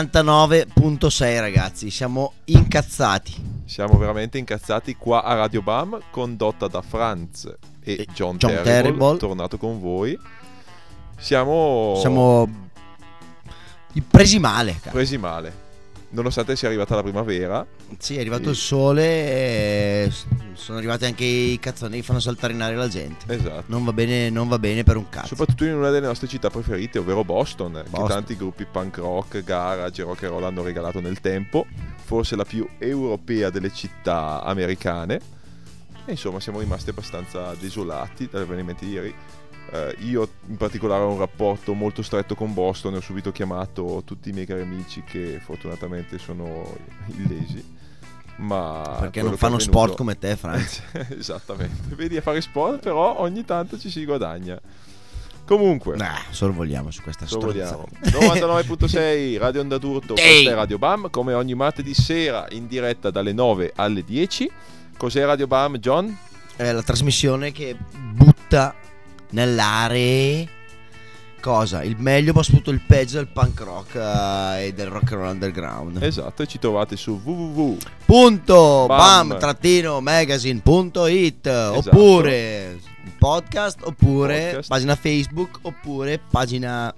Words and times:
99.6 0.00 1.40
ragazzi, 1.40 1.90
siamo 1.90 2.32
incazzati. 2.44 3.60
Siamo 3.66 3.98
veramente 3.98 4.38
incazzati 4.38 4.96
qua 4.96 5.22
a 5.22 5.34
Radio 5.34 5.60
Bam, 5.60 6.00
condotta 6.10 6.66
da 6.66 6.80
Franz 6.80 7.44
e, 7.82 7.92
E 7.92 8.06
John, 8.14 8.38
John 8.38 8.52
Terrible, 8.52 8.72
Terrible. 8.72 9.16
tornato 9.18 9.58
con 9.58 9.78
voi. 9.80 10.18
Siamo, 11.18 11.96
Siamo 12.00 12.48
presi 14.08 14.38
male. 14.38 14.76
cara. 14.80 14.92
presi 14.92 15.18
male. 15.18 15.60
Nonostante 16.10 16.56
sia 16.56 16.68
arrivata 16.68 16.94
la 16.94 17.02
primavera, 17.02 17.66
Sì, 17.98 18.16
è 18.16 18.20
arrivato 18.20 18.44
Sì. 18.44 18.48
il 18.50 18.56
sole 18.56 19.04
e 19.04 20.12
sono 20.54 20.78
arrivati 20.78 21.04
anche 21.04 21.24
i 21.24 21.58
cazzoni 21.60 21.96
che 21.96 22.02
fanno 22.02 22.20
saltare 22.20 22.52
in 22.52 22.62
aria 22.62 22.76
la 22.78 22.88
gente. 22.88 23.32
esatto. 23.32 23.64
Non 23.66 23.84
va 23.84 23.92
bene, 23.92 24.30
non 24.30 24.48
va 24.48 24.58
bene 24.58 24.82
per 24.82 24.96
un 24.96 25.08
cazzo. 25.08 25.28
Soprattutto 25.28 25.64
in 25.64 25.74
una 25.74 25.90
delle 25.90 26.06
nostre 26.06 26.28
città 26.28 26.50
preferite, 26.50 26.98
ovvero 26.98 27.24
Boston, 27.24 27.72
che 27.84 27.88
Boston. 27.90 28.08
tanti 28.08 28.36
gruppi 28.36 28.64
punk 28.64 28.96
rock, 28.98 29.42
garage, 29.42 30.02
rock 30.02 30.22
and 30.24 30.32
roll 30.32 30.44
hanno 30.44 30.62
regalato 30.62 31.00
nel 31.00 31.20
tempo, 31.20 31.66
forse 32.02 32.36
la 32.36 32.44
più 32.44 32.68
europea 32.78 33.50
delle 33.50 33.72
città 33.72 34.42
americane. 34.42 35.20
E 36.04 36.10
insomma, 36.12 36.40
siamo 36.40 36.58
rimasti 36.60 36.90
abbastanza 36.90 37.54
desolati 37.58 38.28
dall'avvenimento 38.30 38.84
di 38.84 38.90
ieri. 38.90 39.14
Eh, 39.70 39.96
io 40.00 40.28
in 40.48 40.56
particolare 40.56 41.02
ho 41.02 41.10
un 41.12 41.18
rapporto 41.18 41.72
molto 41.72 42.02
stretto 42.02 42.34
con 42.34 42.52
Boston 42.52 42.94
e 42.94 42.96
ho 42.96 43.00
subito 43.00 43.30
chiamato 43.32 44.02
tutti 44.04 44.28
i 44.28 44.32
miei 44.32 44.44
cari 44.44 44.60
amici 44.62 45.02
che 45.02 45.40
fortunatamente 45.42 46.18
sono 46.18 46.76
illesi. 47.16 47.80
Ma 48.36 48.96
Perché 49.00 49.22
non 49.22 49.36
fanno 49.36 49.54
avvenuto- 49.56 49.78
sport 49.78 49.96
come 49.96 50.18
te, 50.18 50.36
Franz. 50.36 50.82
Esattamente. 51.16 51.94
Vedi 51.94 52.16
a 52.16 52.22
fare 52.22 52.40
sport, 52.40 52.80
però 52.80 53.18
ogni 53.20 53.44
tanto 53.44 53.78
ci 53.78 53.90
si 53.90 54.04
guadagna. 54.04 54.58
Comunque, 55.44 55.96
Nah, 55.96 56.18
sorvoliamo 56.30 56.90
su 56.90 57.02
questa 57.02 57.26
storia. 57.26 57.64
vogliamo. 57.70 57.88
99.6 58.04 59.38
Radio 59.38 59.60
Onda 59.60 59.76
d'Urto, 59.78 60.14
questa 60.14 60.50
è 60.50 60.54
Radio 60.54 60.78
Bam, 60.78 61.10
come 61.10 61.34
ogni 61.34 61.54
martedì 61.54 61.94
sera 61.94 62.46
in 62.50 62.66
diretta 62.68 63.10
dalle 63.10 63.32
9 63.32 63.72
alle 63.74 64.04
10. 64.04 64.50
Cos'è 64.96 65.24
Radio 65.24 65.46
Bam, 65.46 65.76
John? 65.78 66.16
È 66.56 66.70
la 66.70 66.82
trasmissione 66.82 67.50
che 67.52 67.76
butta 68.12 68.74
nell'area 69.30 70.46
cosa? 71.42 71.82
Il 71.82 71.96
meglio 71.98 72.32
ma 72.32 72.42
soprattutto 72.42 72.70
il 72.70 72.80
peggio 72.86 73.16
del 73.16 73.26
punk 73.26 73.60
rock 73.60 73.94
eh, 73.96 74.66
e 74.66 74.72
del 74.72 74.86
rock 74.86 75.12
and 75.12 75.20
roll 75.20 75.30
underground. 75.32 76.02
Esatto, 76.02 76.42
e 76.42 76.46
ci 76.46 76.58
trovate 76.58 76.96
su 76.96 77.20
www. 77.22 77.76
Punto 78.06 78.84
Bam. 78.86 79.28
bam, 79.28 79.38
trattino 79.38 80.00
magazine.it 80.00 81.46
Esatto. 81.46 81.88
oppure 81.90 82.78
podcast 83.18 83.78
oppure 83.82 84.42
Podcast. 84.44 84.68
pagina 84.68 84.94
Facebook 84.94 85.58
oppure 85.62 86.20
pagina 86.30 86.94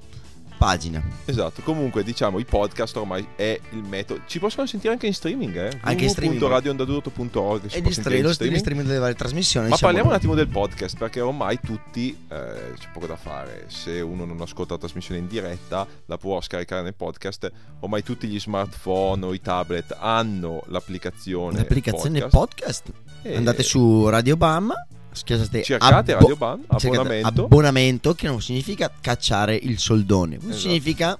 pagina. 0.64 1.02
Esatto, 1.26 1.60
comunque 1.62 2.02
diciamo 2.02 2.38
i 2.38 2.44
podcast 2.44 2.96
ormai 2.96 3.26
è 3.36 3.60
il 3.72 3.82
metodo. 3.82 4.22
Ci 4.26 4.38
possono 4.38 4.66
sentire 4.66 4.92
anche 4.94 5.06
in 5.06 5.12
streaming, 5.14 5.54
eh? 5.56 5.78
Anche 5.82 6.04
in 6.04 6.10
streaming. 6.10 6.40
www.radioondadurto.org 6.40 7.66
si 7.66 7.76
E 7.76 7.80
gli 7.80 7.82
sentire 7.82 7.92
stre- 7.92 8.16
in 8.16 8.22
lo 8.22 8.32
streaming. 8.32 8.60
streaming 8.60 8.86
delle 8.86 8.98
varie 9.00 9.14
trasmissioni. 9.14 9.68
Ma 9.68 9.76
siamo 9.76 9.92
parliamo 9.92 10.14
un 10.14 10.20
attimo 10.20 10.34
del 10.34 10.48
podcast 10.48 10.96
perché 10.96 11.20
ormai 11.20 11.58
tutti 11.60 12.10
eh, 12.28 12.72
c'è 12.78 12.88
poco 12.92 13.06
da 13.06 13.16
fare. 13.16 13.64
Se 13.68 14.00
uno 14.00 14.24
non 14.24 14.40
ascolta 14.40 14.72
la 14.74 14.78
trasmissione 14.80 15.20
in 15.20 15.26
diretta, 15.26 15.86
la 16.06 16.16
può 16.16 16.40
scaricare 16.40 16.82
nel 16.82 16.94
podcast. 16.94 17.50
Ormai 17.80 18.02
tutti 18.02 18.26
gli 18.26 18.40
smartphone 18.40 19.24
o 19.26 19.34
i 19.34 19.40
tablet 19.40 19.94
hanno 19.98 20.62
l'applicazione. 20.68 21.58
L'applicazione 21.58 22.20
podcast. 22.28 22.32
podcast. 22.34 22.92
E 23.22 23.36
Andate 23.36 23.62
su 23.62 24.08
Radio 24.08 24.36
Bam, 24.36 24.72
schiacciate 25.14 25.62
cercate 25.62 26.12
abbo- 26.12 26.20
Radio 26.20 26.36
Bam, 26.36 26.60
cercate 26.78 26.86
abbonamento. 26.96 27.44
abbonamento 27.44 28.14
che 28.14 28.26
non 28.26 28.40
significa 28.42 28.90
cacciare 29.00 29.54
il 29.54 29.78
soldone, 29.78 30.36
Esatto. 30.36 30.52
significa 30.56 31.18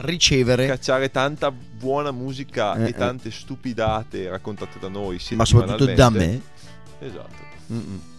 ricevere 0.00 0.66
cacciare 0.66 1.10
tanta 1.10 1.50
buona 1.50 2.10
musica 2.12 2.74
Eh, 2.76 2.84
e 2.84 2.88
eh. 2.88 2.92
tante 2.94 3.30
stupidate 3.30 4.28
raccontate 4.28 4.78
da 4.78 4.88
noi. 4.88 5.20
ma 5.34 5.44
soprattutto 5.44 5.92
da 5.92 6.10
me. 6.10 6.40
Esatto. 7.00 7.46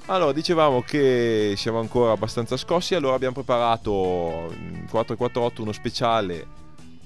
Allora, 0.08 0.32
dicevamo 0.32 0.82
che 0.82 1.54
siamo 1.56 1.80
ancora 1.80 2.12
abbastanza 2.14 2.58
scossi, 2.58 2.96
allora 2.96 3.14
abbiamo 3.16 3.36
preparato 3.36 4.52
in 4.58 4.86
448 4.90 5.62
uno 5.62 5.72
speciale 5.72 6.48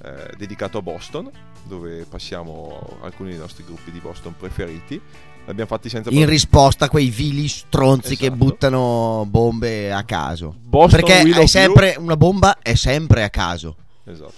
eh, 0.04 0.34
dedicato 0.38 0.78
a 0.78 0.82
Boston, 0.82 1.30
dove 1.66 2.06
passiamo 2.06 2.98
alcuni 3.02 3.30
dei 3.32 3.40
nostri 3.40 3.64
gruppi 3.64 3.92
di 3.92 4.00
Boston 4.00 4.36
preferiti. 4.38 5.00
L'abbiamo 5.46 5.70
fatti 5.70 5.90
senza 5.90 6.10
in 6.10 6.26
risposta 6.26 6.86
a 6.86 6.90
quei 6.90 7.10
vili 7.10 7.48
stronzi 7.50 8.16
che 8.16 8.28
Esatto. 8.28 8.38
buttano 8.44 9.26
bombe 9.28 9.92
a 9.92 10.04
caso. 10.04 10.56
Boston 10.58 11.02
Perché 11.02 11.48
sempre 11.48 11.96
una 11.98 12.16
bomba 12.16 12.60
è 12.62 12.76
sempre 12.76 13.24
a 13.24 13.30
caso. 13.30 13.76
Esatto. 14.06 14.34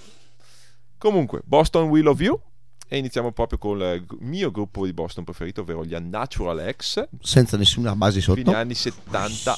Comunque, 0.97 1.41
Boston 1.46 1.90
Will 1.90 2.08
of 2.08 2.19
You. 2.22 2.40
E 2.88 2.97
iniziamo 2.97 3.31
proprio 3.31 3.57
col 3.57 4.06
mio 4.19 4.52
gruppo 4.52 4.86
di 4.86 4.94
Boston 4.94 5.24
preferito, 5.24 5.62
ovvero 5.62 5.84
gli 5.84 5.94
Unnatural 5.94 6.74
X. 6.78 7.07
Senza 7.19 7.57
nessuna 7.57 7.96
base 7.96 8.22
sotto. 8.22 8.42
Fine 8.42 8.56
anni 8.56 8.75
70 8.75 9.57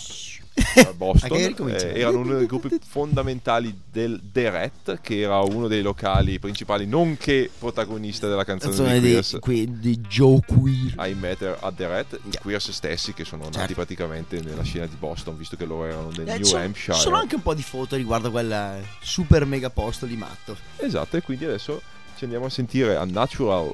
a 0.86 0.94
Boston. 0.94 1.38
Eh, 1.38 2.00
erano 2.00 2.20
uno 2.20 2.38
dei 2.38 2.46
gruppi 2.48 2.78
fondamentali 2.86 3.78
del 3.92 4.20
The 4.32 4.50
Rat, 4.50 5.00
che 5.02 5.20
era 5.22 5.40
uno 5.40 5.68
dei 5.68 5.82
locali 5.82 6.40
principali, 6.40 6.86
nonché 6.88 7.50
protagonista 7.58 8.28
della 8.28 8.44
canzone, 8.44 8.76
Canzone 8.76 9.00
di, 9.00 9.40
Queers. 9.40 9.80
di 9.80 10.00
Joe 10.08 10.40
Queer. 10.46 10.94
I 11.10 11.14
Matter 11.14 11.58
at 11.62 11.76
the 11.76 11.88
Rat, 11.88 12.14
i 12.14 12.20
Yeah. 12.28 12.42
Queers 12.42 12.72
stessi 12.72 13.14
che 13.14 13.24
sono 13.26 13.44
nati 13.44 13.58
Certo. 13.58 13.74
praticamente 13.76 14.42
nella 14.42 14.64
scena 14.64 14.86
di 14.86 14.96
Boston, 14.98 15.38
visto 15.38 15.56
che 15.56 15.66
loro 15.66 15.86
erano 15.86 16.10
del 16.12 16.28
Eh, 16.28 16.36
New 16.38 16.44
sono- 16.44 16.64
Hampshire. 16.64 16.94
Ci 16.96 17.00
sono 17.02 17.16
anche 17.18 17.36
un 17.36 17.42
po' 17.42 17.54
di 17.54 17.64
foto 17.64 17.96
riguardo 17.96 18.30
quel 18.32 18.84
super 19.02 19.46
mega 19.46 19.70
posto 19.70 20.06
di 20.06 20.16
matto. 20.18 20.56
Esatto, 20.78 21.18
e 21.18 21.22
quindi 21.22 21.46
adesso 21.46 21.82
ci 22.18 22.24
andiamo 22.26 22.46
a 22.46 22.50
sentire 22.50 22.96
Unnatural 22.96 23.72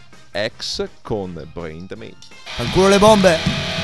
X 0.58 0.88
con 1.02 1.48
Brain 1.54 1.86
Damage. 1.88 2.16
Fanculo 2.56 2.88
le 2.90 3.00
bombe. 3.00 3.83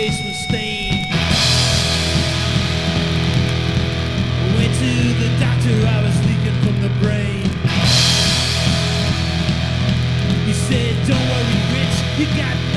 Pillowcase 0.00 0.24
was 0.24 0.36
stained. 0.36 1.06
Went 4.56 4.74
to 4.78 4.92
the 5.20 5.28
doctor, 5.38 5.74
I 5.86 6.02
was 6.02 6.16
leaking 6.26 6.56
from 6.62 6.80
the 6.80 6.88
brain. 7.00 7.44
He 10.46 10.52
said, 10.52 10.96
Don't 11.06 11.26
worry, 11.28 11.60
Rich, 11.72 11.96
you 12.18 12.26
got 12.36 12.69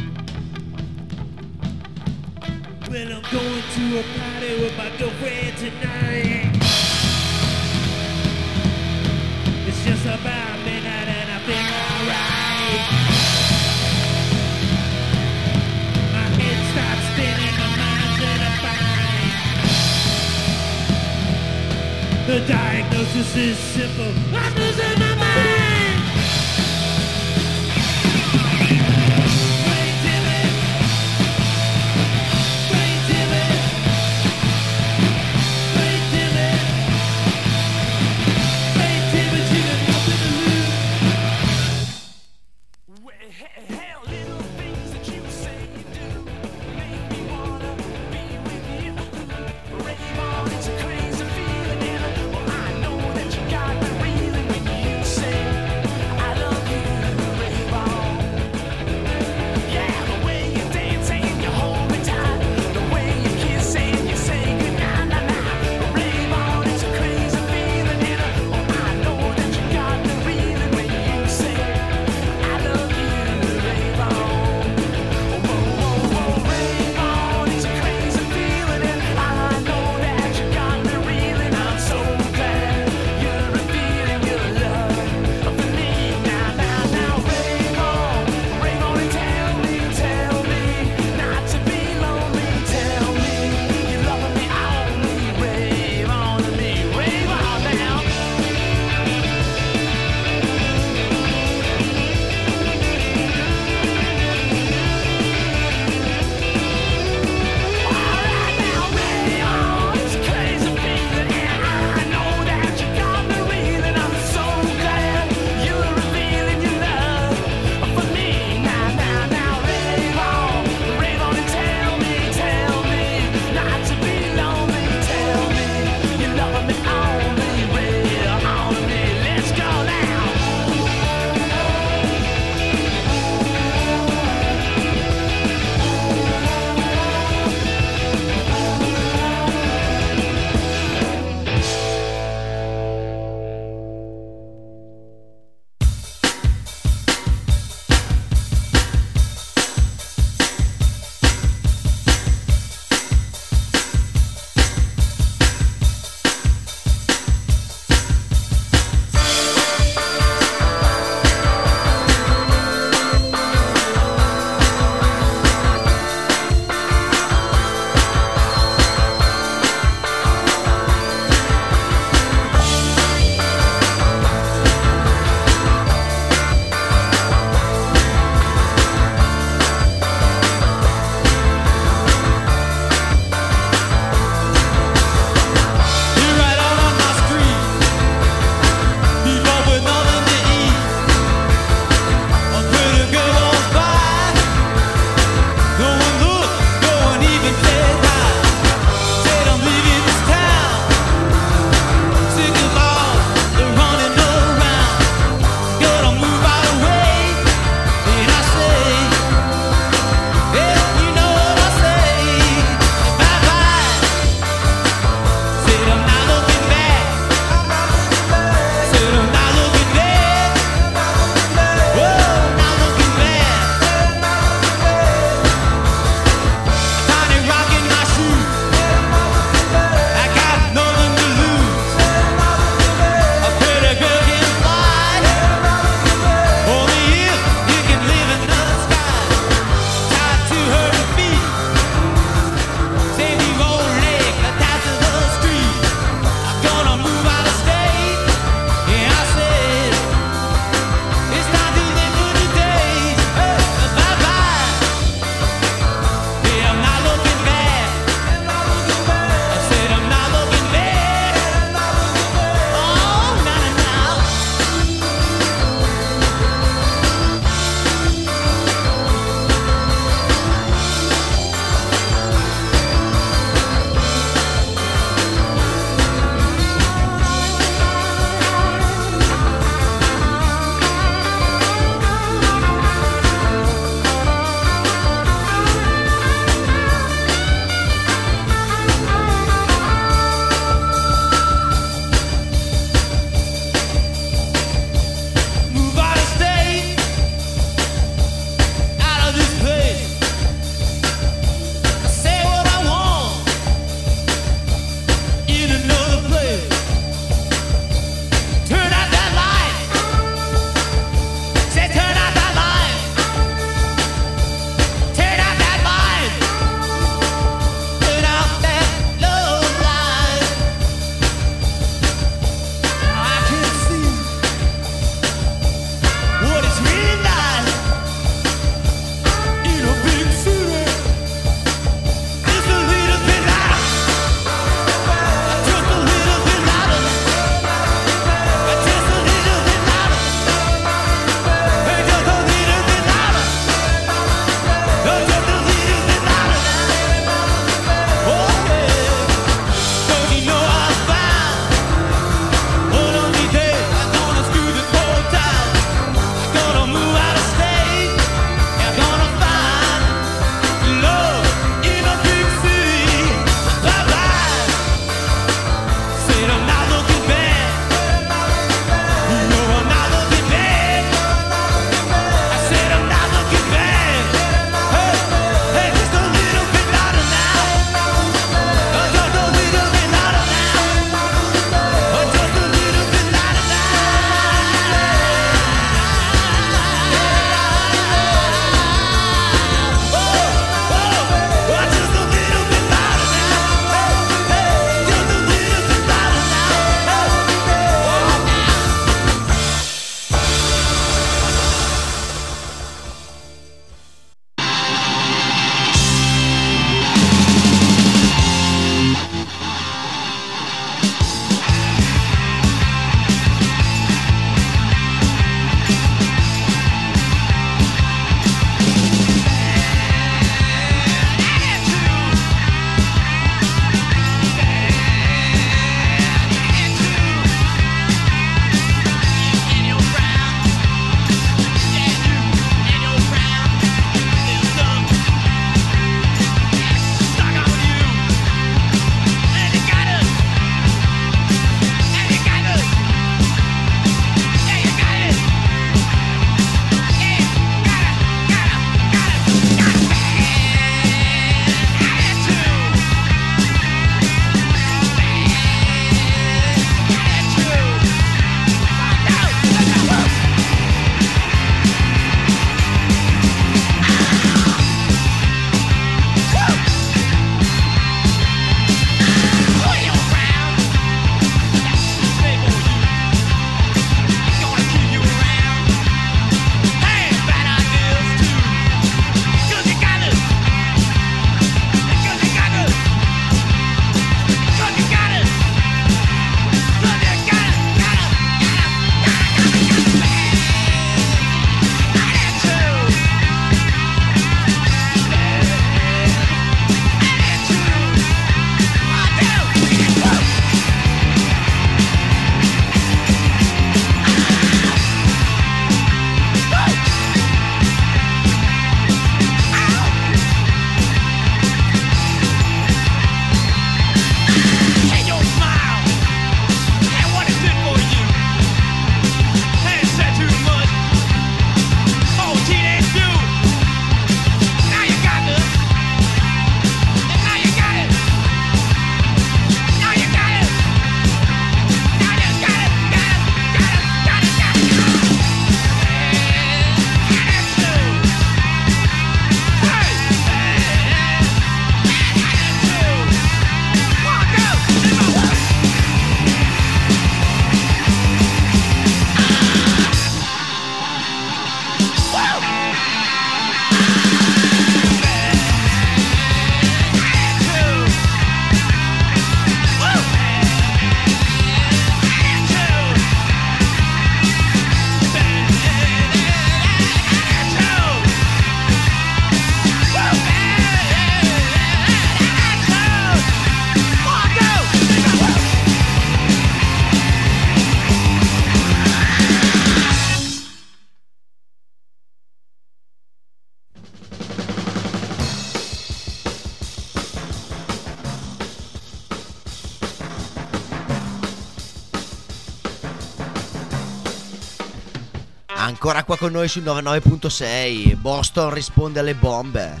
Ancora 595.84 596.24
qua 596.24 596.38
con 596.38 596.50
noi 596.50 596.66
sul 596.66 596.82
99.6. 596.82 598.16
Boston 598.16 598.72
risponde 598.72 599.20
alle 599.20 599.34
bombe. 599.34 600.00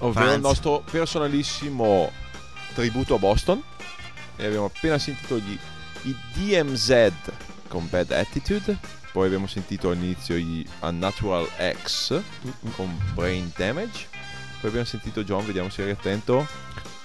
ovvero 0.00 0.26
il 0.26 0.30
Franz. 0.32 0.42
nostro 0.42 0.84
personalissimo 0.90 2.12
tributo 2.74 3.14
a 3.14 3.18
Boston. 3.18 3.62
E 4.36 4.44
abbiamo 4.44 4.66
appena 4.66 4.98
sentito 4.98 5.38
gli, 5.38 5.58
i 6.02 6.14
DMZ 6.34 7.12
con 7.66 7.88
Bad 7.88 8.10
Attitude. 8.10 8.78
Poi 9.10 9.24
abbiamo 9.24 9.46
sentito 9.46 9.88
all'inizio 9.88 10.36
gli 10.36 10.62
Unnatural 10.80 11.48
X 11.82 12.20
con 12.72 12.94
Brain 13.14 13.50
Damage. 13.56 14.08
Poi 14.60 14.68
abbiamo 14.68 14.84
sentito 14.84 15.24
John, 15.24 15.46
vediamo 15.46 15.70
se 15.70 15.80
eri 15.80 15.92
attento. 15.92 16.46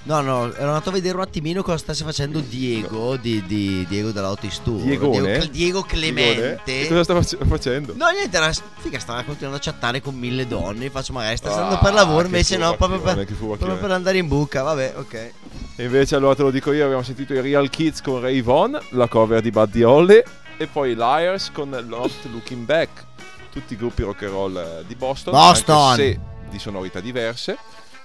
No, 0.03 0.19
no, 0.21 0.51
ero 0.53 0.67
andato 0.69 0.89
a 0.89 0.93
vedere 0.93 1.15
un 1.15 1.21
attimino 1.21 1.61
cosa 1.61 1.77
stesse 1.77 2.03
facendo 2.03 2.39
Diego 2.39 3.17
di, 3.17 3.43
di 3.45 3.85
Diego 3.87 4.11
dell'Autostour. 4.11 4.81
Diegone? 4.81 5.21
Diego, 5.21 5.45
Diego 5.51 5.81
Clemente. 5.83 6.59
Diegone? 6.65 6.87
Cosa 6.87 7.03
sta 7.03 7.13
face- 7.13 7.37
facendo? 7.45 7.93
No, 7.95 8.07
niente, 8.09 8.35
era 8.35 8.51
figa, 8.79 8.97
stava 8.97 9.21
continuando 9.23 9.57
a 9.57 9.61
chattare 9.61 10.01
con 10.01 10.15
mille 10.15 10.47
donne. 10.47 10.89
Faccio 10.89 11.13
magari 11.13 11.37
sta 11.37 11.49
Ah, 11.51 11.53
andando 11.53 11.77
per 11.79 11.93
lavoro, 11.93 12.25
invece 12.25 12.57
no, 12.57 12.75
proprio 12.75 12.99
per, 12.99 13.25
proprio 13.25 13.77
per 13.77 13.91
andare 13.91 14.17
in 14.17 14.27
buca. 14.27 14.63
Vabbè, 14.63 14.93
ok. 14.97 15.31
E 15.75 15.83
invece 15.83 16.15
allora 16.15 16.33
te 16.33 16.41
lo 16.41 16.49
dico 16.51 16.71
io, 16.71 16.83
abbiamo 16.83 17.03
sentito 17.03 17.33
i 17.33 17.41
Real 17.41 17.69
Kids 17.69 18.01
con 18.01 18.21
Ray 18.21 18.41
Von, 18.41 18.79
la 18.89 19.07
cover 19.07 19.39
di 19.41 19.51
Buddy 19.51 19.83
Holly 19.83 20.23
e 20.57 20.65
poi 20.67 20.91
i 20.91 20.95
Liars 20.95 21.51
con 21.51 21.69
Not 21.69 22.11
Looking 22.31 22.65
Back. 22.65 23.05
Tutti 23.51 23.73
i 23.73 23.77
gruppi 23.77 24.01
rock 24.01 24.23
and 24.23 24.31
roll 24.31 24.57
eh, 24.57 24.83
di 24.87 24.95
Boston, 24.95 25.33
Boston! 25.33 25.77
anche 25.77 26.03
se 26.03 26.19
di 26.49 26.57
sonorità 26.57 26.99
diverse. 26.99 27.57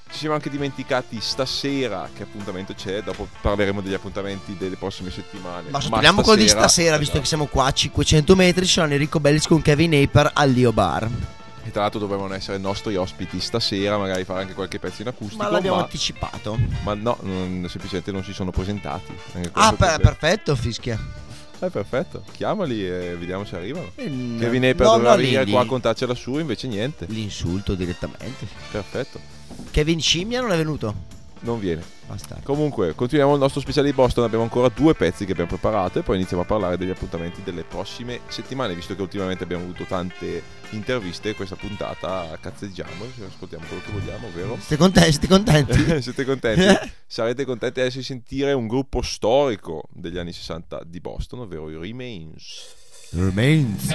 Ci 0.09 0.19
siamo 0.19 0.35
anche 0.35 0.49
dimenticati 0.49 1.21
stasera 1.21 2.09
che 2.14 2.23
appuntamento 2.23 2.73
c'è, 2.73 3.03
dopo 3.03 3.29
parleremo 3.40 3.81
degli 3.83 3.92
appuntamenti 3.92 4.57
delle 4.57 4.77
prossime 4.77 5.11
settimane. 5.11 5.69
Ma 5.71 5.81
sottoliamo 5.81 6.23
quello 6.23 6.40
di 6.40 6.49
stasera, 6.49 6.97
visto 6.97 7.19
esatto. 7.19 7.21
che 7.21 7.27
siamo 7.27 7.47
qua 7.47 7.66
a 7.66 7.73
500 7.73 8.35
metri. 8.35 8.64
Ci 8.64 8.73
sono 8.73 8.92
Enrico 8.92 9.21
Bellis 9.21 9.47
con 9.47 9.61
Kevin 9.61 9.95
Aper 9.95 10.31
al 10.33 10.51
Lio 10.51 10.73
Bar. 10.73 11.11
E 11.64 11.71
tra 11.73 11.83
l'altro 11.83 11.99
dovevano 11.99 12.33
essere 12.33 12.59
nostri 12.59 12.95
ospiti 12.95 13.40
stasera, 13.40 13.99
magari 13.99 14.23
fare 14.25 14.42
anche 14.42 14.55
qualche 14.55 14.79
pezzo 14.79 15.03
in 15.03 15.09
acustico. 15.09 15.42
Ma 15.42 15.51
l'abbiamo 15.51 15.77
ma, 15.77 15.83
anticipato. 15.83 16.57
ma 16.85 16.95
no, 16.95 17.19
non- 17.23 17.66
semplicemente 17.69 18.12
non 18.12 18.23
si 18.23 18.33
sono 18.33 18.53
presentati. 18.53 19.12
Ah, 19.53 19.73
per- 19.73 20.01
perfetto, 20.01 20.55
fischia. 20.55 20.99
Eh, 21.61 21.71
perfetto. 21.71 22.23
Chiamali 22.33 22.87
e 22.87 23.16
vediamo 23.16 23.45
se 23.45 23.57
arrivano. 23.57 23.90
Kevin 23.95 24.64
Aper 24.64 24.87
no, 24.87 24.92
doveva 24.92 25.11
no, 25.11 25.16
venire 25.16 25.45
lì- 25.45 25.53
qua 25.53 25.62
a 25.62 25.66
contarcela 25.66 26.14
su, 26.14 26.38
invece 26.38 26.69
niente. 26.69 27.07
L'insulto 27.09 27.75
direttamente. 27.75 28.47
Perfetto. 28.71 29.19
Kevin 29.71 30.01
Scimmia 30.01 30.40
non 30.40 30.53
è 30.53 30.57
venuto. 30.57 31.14
Non 31.40 31.59
viene. 31.61 31.83
Bastardo. 32.07 32.44
Comunque, 32.44 32.94
continuiamo 32.94 33.35
il 33.35 33.40
nostro 33.40 33.61
speciale 33.61 33.88
di 33.88 33.94
Boston. 33.94 34.25
Abbiamo 34.25 34.44
ancora 34.44 34.68
due 34.68 34.94
pezzi 34.94 35.25
che 35.25 35.33
abbiamo 35.33 35.51
preparato 35.51 35.99
e 35.99 36.03
poi 36.03 36.16
iniziamo 36.16 36.42
a 36.42 36.46
parlare 36.46 36.77
degli 36.77 36.90
appuntamenti 36.90 37.42
delle 37.42 37.64
prossime 37.64 38.20
settimane. 38.29 38.75
Visto 38.75 38.94
che 38.94 39.03
ultimamente 39.03 39.44
abbiamo 39.44 39.64
avuto 39.64 39.85
tante 39.85 40.42
interviste, 40.70 41.35
questa 41.35 41.57
puntata 41.57 42.37
cazzeggiamo, 42.40 43.05
ascoltiamo 43.29 43.64
quello 43.66 43.83
che 43.85 43.92
vogliamo, 43.92 44.29
vero? 44.35 44.57
Siete 44.59 44.77
contenti? 44.77 45.12
Siete 45.12 45.27
contenti? 45.29 45.72
Siete 46.03 46.25
contenti? 46.25 46.92
Sarete 47.07 47.44
contenti 47.44 47.81
adesso 47.81 47.99
di 47.99 48.05
sentire 48.05 48.53
un 48.53 48.66
gruppo 48.66 49.03
storico 49.03 49.83
degli 49.92 50.18
anni 50.18 50.33
60 50.33 50.83
di 50.87 51.01
Boston, 51.01 51.40
ovvero 51.40 51.70
i 51.70 51.77
Remains. 51.77 52.75
Remains. 53.11 53.94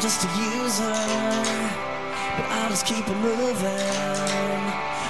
Just 0.00 0.24
a 0.24 0.28
user. 0.28 0.94
But 2.36 2.46
I'll 2.50 2.70
just 2.70 2.86
keep 2.86 3.06
it 3.06 3.16
moving. 3.16 4.62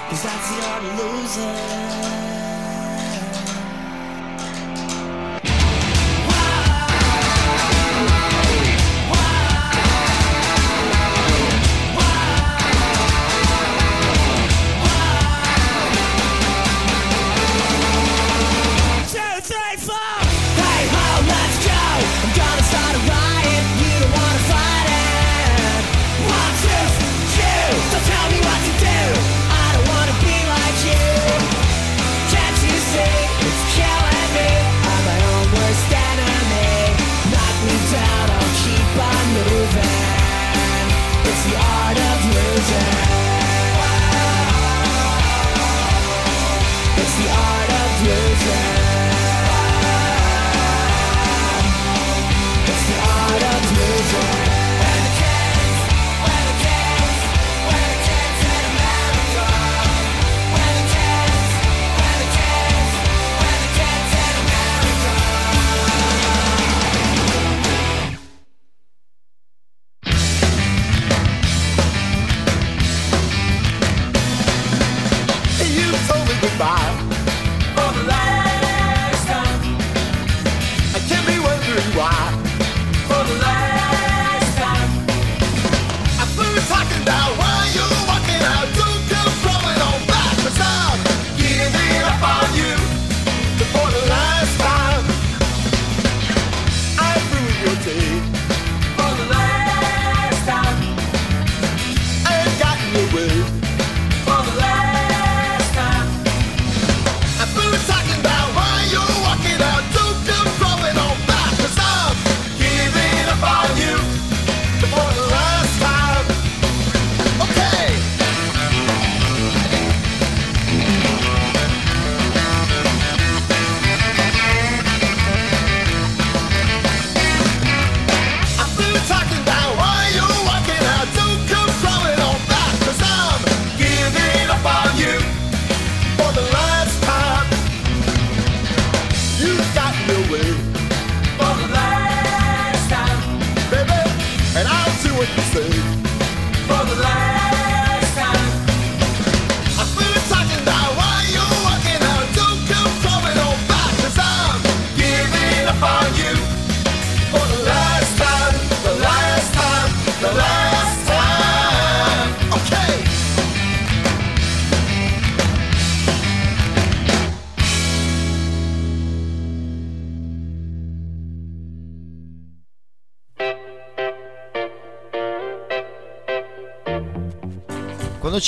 Cause 0.08 0.22
that's 0.22 0.50
the 0.50 0.66
art 0.66 0.84
of 0.84 0.98
losing. 0.98 2.37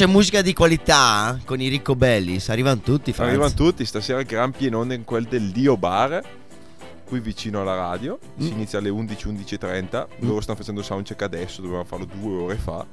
C'è 0.00 0.06
musica 0.06 0.40
di 0.40 0.54
qualità 0.54 1.38
con 1.44 1.60
i 1.60 1.68
Ricco 1.68 1.94
Bellis, 1.94 2.48
arrivano 2.48 2.80
tutti. 2.80 3.12
Franz. 3.12 3.28
Arrivano 3.28 3.52
tutti, 3.52 3.84
stasera 3.84 4.22
gran 4.22 4.50
pienone 4.50 4.94
in 4.94 5.04
quel 5.04 5.24
del 5.24 5.50
Dio 5.50 5.76
Bar, 5.76 6.22
qui 7.04 7.20
vicino 7.20 7.60
alla 7.60 7.74
radio. 7.74 8.18
Si 8.38 8.48
Mm. 8.48 8.52
inizia 8.52 8.78
alle 8.78 8.88
11, 8.88 9.28
11.30. 9.28 10.08
Loro 10.20 10.40
stanno 10.40 10.56
facendo 10.56 10.80
soundcheck 10.80 11.20
adesso, 11.20 11.60
dovevano 11.60 11.84
farlo 11.84 12.06
due 12.06 12.34
ore 12.44 12.56
fa. 12.56 12.86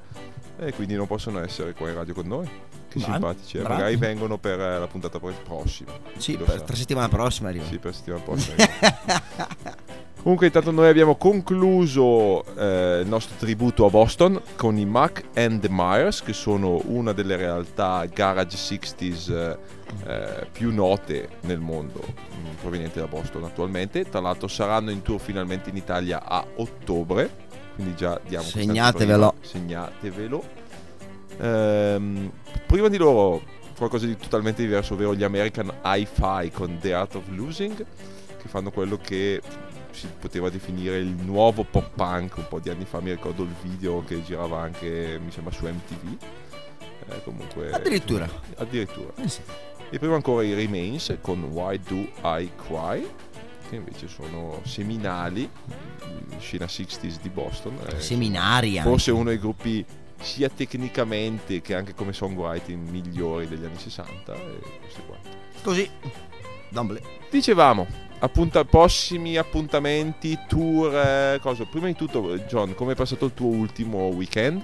E 0.59 0.73
quindi 0.73 0.95
non 0.95 1.07
possono 1.07 1.39
essere 1.41 1.71
qua 1.73 1.87
in 1.87 1.95
radio 1.95 2.13
con 2.13 2.27
noi. 2.27 2.45
Che 2.89 2.99
Bravi, 2.99 3.03
simpatici. 3.13 3.57
eh. 3.57 3.61
Magari 3.61 3.95
vengono 3.95 4.37
per 4.37 4.59
eh, 4.59 4.77
la 4.77 4.87
puntata 4.87 5.17
pro- 5.17 5.31
prossima. 5.45 5.93
Sì, 6.17 6.35
per 6.35 6.57
sa. 6.57 6.59
tre 6.65 6.75
settimane 6.75 7.07
prossime 7.07 7.47
arriva. 7.47 7.63
Sì, 7.67 7.77
per 7.77 7.95
settimana 7.95 8.21
prossima. 8.21 8.55
Comunque 10.27 10.47
intanto 10.47 10.71
noi 10.71 10.89
abbiamo 10.89 11.15
concluso 11.15 12.43
eh, 12.57 12.99
il 12.99 13.07
nostro 13.07 13.37
tributo 13.37 13.85
a 13.85 13.89
Boston 13.89 14.41
con 14.57 14.77
i 14.77 14.85
Mac 14.85 15.23
and 15.35 15.61
the 15.61 15.69
Myers 15.71 16.21
che 16.21 16.33
sono 16.33 16.81
una 16.87 17.13
delle 17.13 17.37
realtà 17.37 18.05
garage 18.13 18.57
60s 18.57 19.31
eh, 19.31 19.57
eh, 20.05 20.47
più 20.51 20.73
note 20.73 21.29
nel 21.43 21.59
mondo 21.59 22.01
mh, 22.03 22.55
provenienti 22.59 22.99
da 22.99 23.07
Boston 23.07 23.45
attualmente. 23.45 24.03
Tra 24.03 24.19
l'altro 24.19 24.49
saranno 24.49 24.91
in 24.91 25.01
tour 25.01 25.17
finalmente 25.17 25.69
in 25.69 25.77
Italia 25.77 26.21
a 26.21 26.45
ottobre, 26.57 27.29
quindi 27.75 27.95
già 27.95 28.19
diamo 28.27 28.43
Segnatevelo. 28.43 29.33
Segnatevelo. 29.39 30.43
Ehm, 31.37 32.31
prima 32.65 32.89
di 32.89 32.97
loro 32.97 33.41
qualcosa 33.77 34.05
di 34.05 34.17
totalmente 34.17 34.61
diverso, 34.61 34.95
ovvero 34.95 35.15
gli 35.15 35.23
American 35.23 35.73
Hi-Fi 35.85 36.51
con 36.51 36.79
The 36.81 36.93
Art 36.93 37.15
of 37.15 37.23
Losing, 37.29 37.77
che 37.77 38.47
fanno 38.49 38.71
quello 38.71 38.97
che 38.97 39.41
si 39.97 40.07
poteva 40.19 40.49
definire 40.49 40.97
il 40.99 41.07
nuovo 41.07 41.63
pop 41.63 41.89
punk 41.95 42.37
un 42.37 42.47
po' 42.47 42.59
di 42.59 42.69
anni 42.69 42.85
fa, 42.85 42.99
mi 43.01 43.09
ricordo 43.11 43.43
il 43.43 43.53
video 43.63 44.03
che 44.03 44.23
girava 44.23 44.61
anche, 44.61 45.19
mi 45.23 45.31
sembra, 45.31 45.51
su 45.53 45.65
MTV. 45.65 46.17
Eh, 47.09 47.23
comunque, 47.23 47.71
Addirittura. 47.71 48.29
addirittura. 48.57 49.11
Eh 49.15 49.27
sì. 49.27 49.41
E 49.89 49.97
prima 49.99 50.15
ancora 50.15 50.43
i 50.43 50.53
Remains 50.53 51.17
con 51.21 51.41
Why 51.45 51.79
Do 51.79 52.07
I 52.23 52.51
Cry, 52.67 53.09
che 53.69 53.75
invece 53.77 54.07
sono 54.07 54.59
seminali, 54.65 55.49
in 56.29 56.39
scena 56.39 56.65
60s 56.65 57.19
di 57.21 57.29
Boston. 57.29 57.77
eh, 57.87 57.99
Seminari 58.01 58.77
forse 58.81 59.11
uno 59.11 59.29
dei 59.29 59.39
gruppi 59.39 59.83
sia 60.19 60.49
tecnicamente 60.49 61.61
che 61.61 61.75
anche 61.75 61.93
come 61.93 62.11
songwriting 62.11 62.89
migliori 62.89 63.47
degli 63.47 63.63
anni 63.63 63.77
60 63.77 64.33
e 64.33 64.59
questo 64.81 64.99
è 64.99 65.05
quanto. 65.05 65.29
Così. 65.63 65.89
Dumble. 66.69 67.01
Dicevamo, 67.29 67.87
appunta- 68.19 68.63
prossimi 68.65 69.37
appuntamenti, 69.37 70.37
tour, 70.47 70.93
eh, 70.95 71.39
cosa. 71.41 71.65
Prima 71.65 71.87
di 71.87 71.95
tutto, 71.95 72.37
John, 72.47 72.73
come 72.75 72.93
è 72.93 72.95
passato 72.95 73.25
il 73.25 73.33
tuo 73.33 73.47
ultimo 73.47 74.07
weekend? 74.07 74.63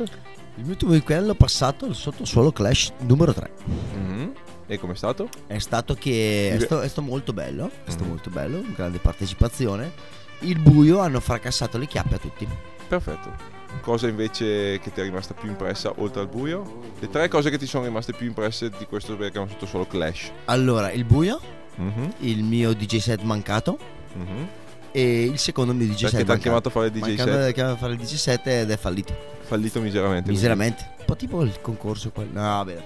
Il 0.55 0.63
mio 0.63 0.71
ultimo 0.71 0.91
weekend 0.91 1.25
l'ho 1.25 1.35
passato 1.35 1.85
al 1.85 1.95
sottosuolo 1.95 2.51
Clash 2.51 2.91
numero 2.99 3.33
3. 3.33 3.51
Mhm. 3.95 4.31
E 4.67 4.77
com'è 4.79 4.95
stato? 4.95 5.27
È 5.47 5.59
stato 5.59 5.93
che 5.95 6.51
è 6.53 6.59
stato, 6.59 6.81
è 6.81 6.87
stato 6.87 7.05
molto 7.07 7.33
bello, 7.33 7.67
è 7.83 7.89
stato 7.89 8.03
Mhm. 8.03 8.09
molto 8.09 8.29
bello, 8.29 8.63
grande 8.75 8.97
partecipazione. 8.99 9.91
Il 10.39 10.59
buio 10.59 10.99
hanno 10.99 11.19
fracassato 11.19 11.77
le 11.77 11.85
chiappe 11.87 12.15
a 12.15 12.17
tutti. 12.17 12.47
Perfetto. 12.87 13.61
Cosa 13.81 14.07
invece 14.07 14.77
che 14.79 14.91
ti 14.91 14.99
è 14.99 15.03
rimasta 15.03 15.33
più 15.33 15.49
impressa 15.49 15.91
oltre 15.97 16.21
al 16.21 16.27
buio? 16.27 16.81
Le 16.99 17.09
tre 17.09 17.27
cose 17.27 17.49
che 17.49 17.57
ti 17.57 17.65
sono 17.65 17.85
rimaste 17.85 18.13
più 18.13 18.27
impresse 18.27 18.69
di 18.69 18.85
questo 18.85 19.15
perché 19.17 19.37
hanno 19.39 19.47
sotto 19.49 19.65
solo 19.65 19.85
Clash. 19.87 20.31
Allora, 20.45 20.91
il 20.91 21.03
buio, 21.03 21.39
Mhm, 21.75 22.13
il 22.19 22.43
mio 22.43 22.73
DJ 22.73 22.97
set 22.97 23.21
mancato 23.21 23.77
mhm. 24.13 24.47
e 24.91 25.23
il 25.23 25.37
secondo 25.39 25.73
mi 25.73 25.87
dice 25.87 26.07
Perché 26.09 26.23
ti 26.23 26.31
hanno 26.31 26.39
chiamato 26.39 26.67
a 26.67 26.71
fare 26.71 26.85
il 26.87 26.91
DJ 26.91 27.15
set. 27.15 27.57
a 27.59 27.75
fare 27.77 27.93
il 27.93 27.99
DJ 27.99 28.13
set 28.15 28.47
ed 28.47 28.69
è 28.71 28.77
fallito 28.77 29.15
Fallito 29.41 29.81
miseramente. 29.81 30.29
miseramente 30.31 30.87
un 30.99 31.05
po' 31.05 31.15
tipo 31.15 31.41
il 31.41 31.59
concorso 31.61 32.11
quello 32.11 32.31
no 32.33 32.41
vabbè 32.41 32.83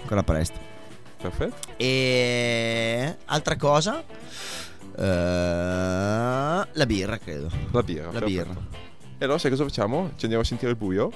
ancora 0.00 0.22
presto 0.22 0.58
Perfetto. 1.20 1.68
e 1.76 3.16
altra 3.26 3.56
cosa 3.56 4.02
eh, 4.96 5.02
la 6.72 6.86
birra 6.86 7.18
credo 7.18 7.48
La 7.70 7.82
birra. 7.82 8.06
la 8.06 8.18
perfetto. 8.20 8.26
birra 8.28 8.54
E 9.18 9.24
allora 9.24 9.38
sai 9.38 9.50
cosa 9.50 9.64
facciamo? 9.64 10.10
Ci 10.16 10.24
andiamo 10.24 10.42
a 10.42 10.46
sentire 10.46 10.70
il 10.72 10.76
buio? 10.76 11.10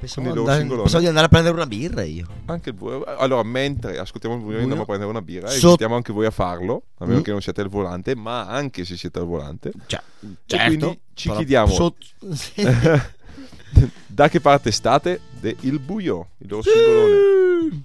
Pensavo, 0.00 0.20
Quindi 0.28 0.38
loro 0.40 0.50
andare- 0.52 0.76
pensavo 0.80 1.00
di 1.02 1.06
andare 1.08 1.26
a 1.26 1.28
prendere 1.28 1.54
una 1.54 1.66
birra 1.66 2.02
io 2.02 2.26
Anche 2.46 2.72
buio. 2.72 3.04
Allora, 3.04 3.42
mentre 3.42 3.98
ascoltiamo 3.98 4.34
il 4.36 4.40
buio, 4.40 4.52
Buio. 4.52 4.62
andiamo 4.62 4.82
a 4.82 4.86
prendere 4.86 5.10
una 5.10 5.22
birra. 5.22 5.46
E 5.48 5.50
Sotto- 5.52 5.66
invitiamo 5.66 5.94
anche 5.94 6.12
voi 6.12 6.26
a 6.26 6.30
farlo. 6.30 6.82
A 6.98 7.06
meno 7.06 7.18
Mm. 7.20 7.22
che 7.22 7.30
non 7.30 7.40
siate 7.40 7.60
al 7.60 7.68
volante, 7.68 8.14
ma 8.16 8.46
anche 8.46 8.84
se 8.84 8.96
siete 8.96 9.18
al 9.18 9.26
volante. 9.26 9.72
cioè, 9.86 10.00
quindi 10.18 10.78
certo 10.84 10.96
ci 11.14 11.26
però 11.28 11.38
chiediamo- 11.38 11.94
sì. 12.32 12.62
da 14.06 14.28
che 14.28 14.40
parte 14.40 14.70
state? 14.70 15.20
De 15.40 15.56
il 15.60 15.78
buio, 15.78 16.28
il 16.38 16.48
loro 16.48 16.62
singolone. 16.62 17.82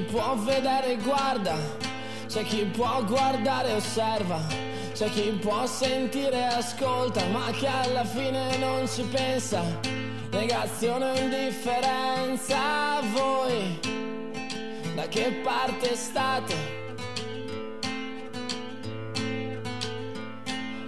Può 0.00 0.34
vedere 0.36 0.96
guarda, 0.96 1.56
c'è 2.26 2.42
chi 2.44 2.64
può 2.64 3.04
guardare 3.04 3.72
osserva, 3.72 4.40
c'è 4.92 5.08
chi 5.10 5.30
può 5.40 5.66
sentire 5.66 6.46
ascolta, 6.46 7.24
ma 7.26 7.50
che 7.52 7.66
alla 7.66 8.04
fine 8.04 8.56
non 8.58 8.88
ci 8.88 9.02
pensa. 9.02 9.62
Negazione 10.30 11.10
o 11.10 11.16
indifferenza, 11.16 13.00
voi. 13.12 13.78
Da 14.94 15.06
che 15.08 15.40
parte 15.42 15.94
state? 15.94 16.54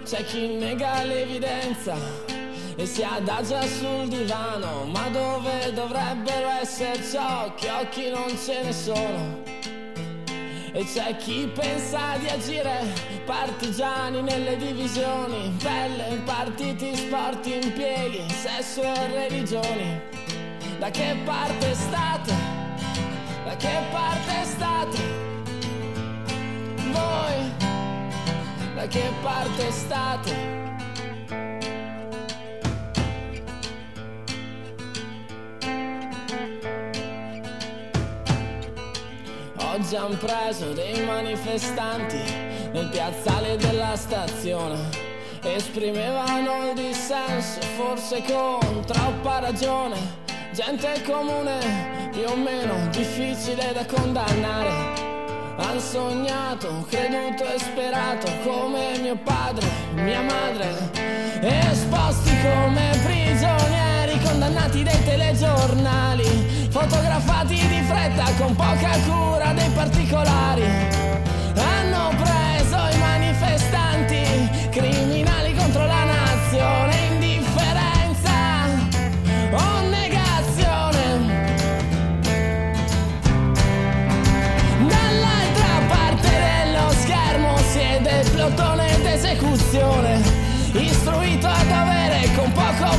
C'è 0.03 0.23
chi 0.25 0.47
nega 0.55 1.03
l'evidenza 1.03 2.38
e 2.79 2.85
si 2.85 3.03
adagia 3.03 3.61
sul 3.63 4.07
divano, 4.07 4.85
ma 4.85 5.09
dove 5.09 5.73
dovrebbero 5.73 6.47
esserci 6.61 7.17
occhi, 7.17 7.67
occhi 7.67 8.09
non 8.09 8.29
ce 8.41 8.63
ne 8.63 8.71
sono. 8.71 9.43
E 10.71 10.85
c'è 10.85 11.17
chi 11.17 11.51
pensa 11.53 12.15
di 12.19 12.29
agire 12.29 12.87
partigiani 13.25 14.21
nelle 14.21 14.55
divisioni, 14.55 15.53
pelle, 15.61 16.21
partiti, 16.23 16.95
sport, 16.95 17.45
impieghi, 17.47 18.23
sesso 18.29 18.81
e 18.81 19.07
religioni. 19.07 20.01
Da 20.79 20.89
che 20.89 21.17
parte 21.25 21.73
state? 21.73 22.33
Da 23.43 23.55
che 23.57 23.77
parte 23.91 24.45
state? 24.45 24.97
Voi? 26.91 27.51
Da 28.73 28.87
che 28.87 29.03
parte 29.21 29.69
state? 29.69 30.68
Oggi 39.89 39.97
han 39.97 40.17
preso 40.19 40.71
dei 40.73 41.03
manifestanti 41.03 42.21
nel 42.73 42.89
piazzale 42.89 43.55
della 43.57 43.95
stazione. 43.95 44.77
Esprimevano 45.41 46.67
il 46.67 46.75
dissenso, 46.75 47.59
forse 47.75 48.21
con 48.21 48.85
troppa 48.85 49.39
ragione. 49.39 49.95
Gente 50.53 51.01
comune, 51.07 52.09
più 52.11 52.21
o 52.27 52.35
meno 52.35 52.87
difficile 52.91 53.73
da 53.73 53.83
condannare. 53.87 54.69
Han 55.57 55.79
sognato, 55.79 56.85
creduto 56.87 57.45
e 57.45 57.57
sperato 57.57 58.31
come 58.43 58.95
mio 58.99 59.17
padre, 59.23 59.67
mia 59.95 60.21
madre. 60.21 60.69
Esposti 61.41 62.29
come 62.43 62.91
prigionieri, 63.03 64.19
condannati 64.23 64.83
dai 64.83 65.03
telegiornali. 65.03 66.48
Fotografati 66.69 67.55
di 67.55 67.81
fretta 67.81 68.25
con 68.37 68.55
poca 68.55 68.91
cura 69.05 69.53
dei 69.53 69.69
particolari. 69.69 70.63
Hanno 71.55 72.13
preso 72.15 72.77
i 72.93 72.97
manifestanti, 72.99 74.49
criminali 74.69 75.55
contro 75.55 75.85
la 75.85 76.03
nazione. 76.03 76.95
Indifferenza 77.11 78.31
o 79.51 79.79
negazione. 79.89 81.47
Dall'altra 84.87 85.73
parte 85.87 86.29
dello 86.29 86.91
schermo 87.01 87.57
siede 87.71 88.21
il 88.21 88.29
plotone 88.29 89.01
d'esecuzione, 89.01 90.21
istruito 90.73 91.47
a 91.47 91.63
dovere 91.63 92.29
con 92.35 92.51
poco 92.51 92.98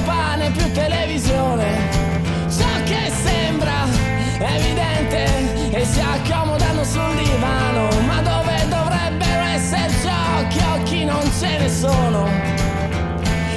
evidente 4.40 5.70
e 5.70 5.84
si 5.84 6.00
accomodano 6.00 6.82
sul 6.84 7.14
divano, 7.14 7.88
ma 8.06 8.20
dove 8.22 8.68
dovrebbero 8.68 9.42
esserci 9.54 10.08
occhi, 10.38 10.58
occhi 10.58 11.04
non 11.04 11.22
ce 11.38 11.58
ne 11.58 11.68
sono. 11.68 12.28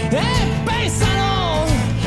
E 0.09 0.23
pensano 0.63 1.65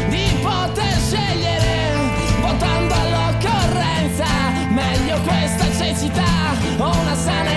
di 0.08 0.38
poter 0.42 0.96
scegliere 1.08 1.98
votando 2.40 2.94
all'occorrenza 2.94 4.26
meglio 4.70 5.18
questa 5.22 5.64
cecità 5.76 6.54
o 6.78 6.90
una 7.00 7.14
sana 7.14 7.55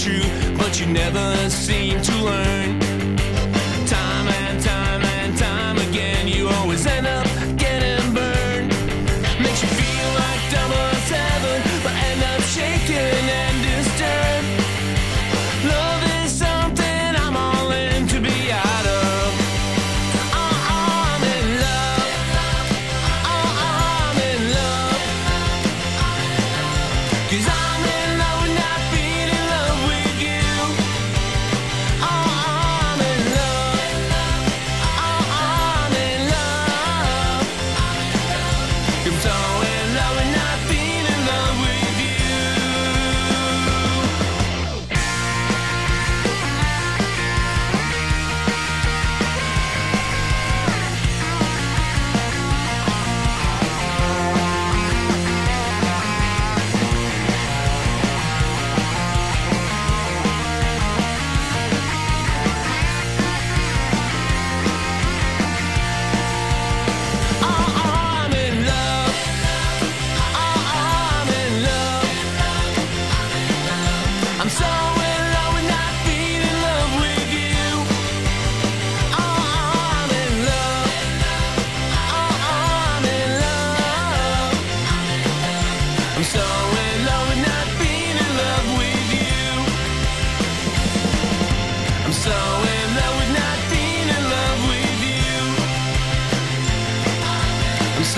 true, 0.00 0.22
but 0.56 0.80
you 0.80 0.86
never 0.86 1.50
seem 1.50 2.00
to 2.00 2.24
learn. 2.24 2.89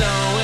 so 0.02 0.41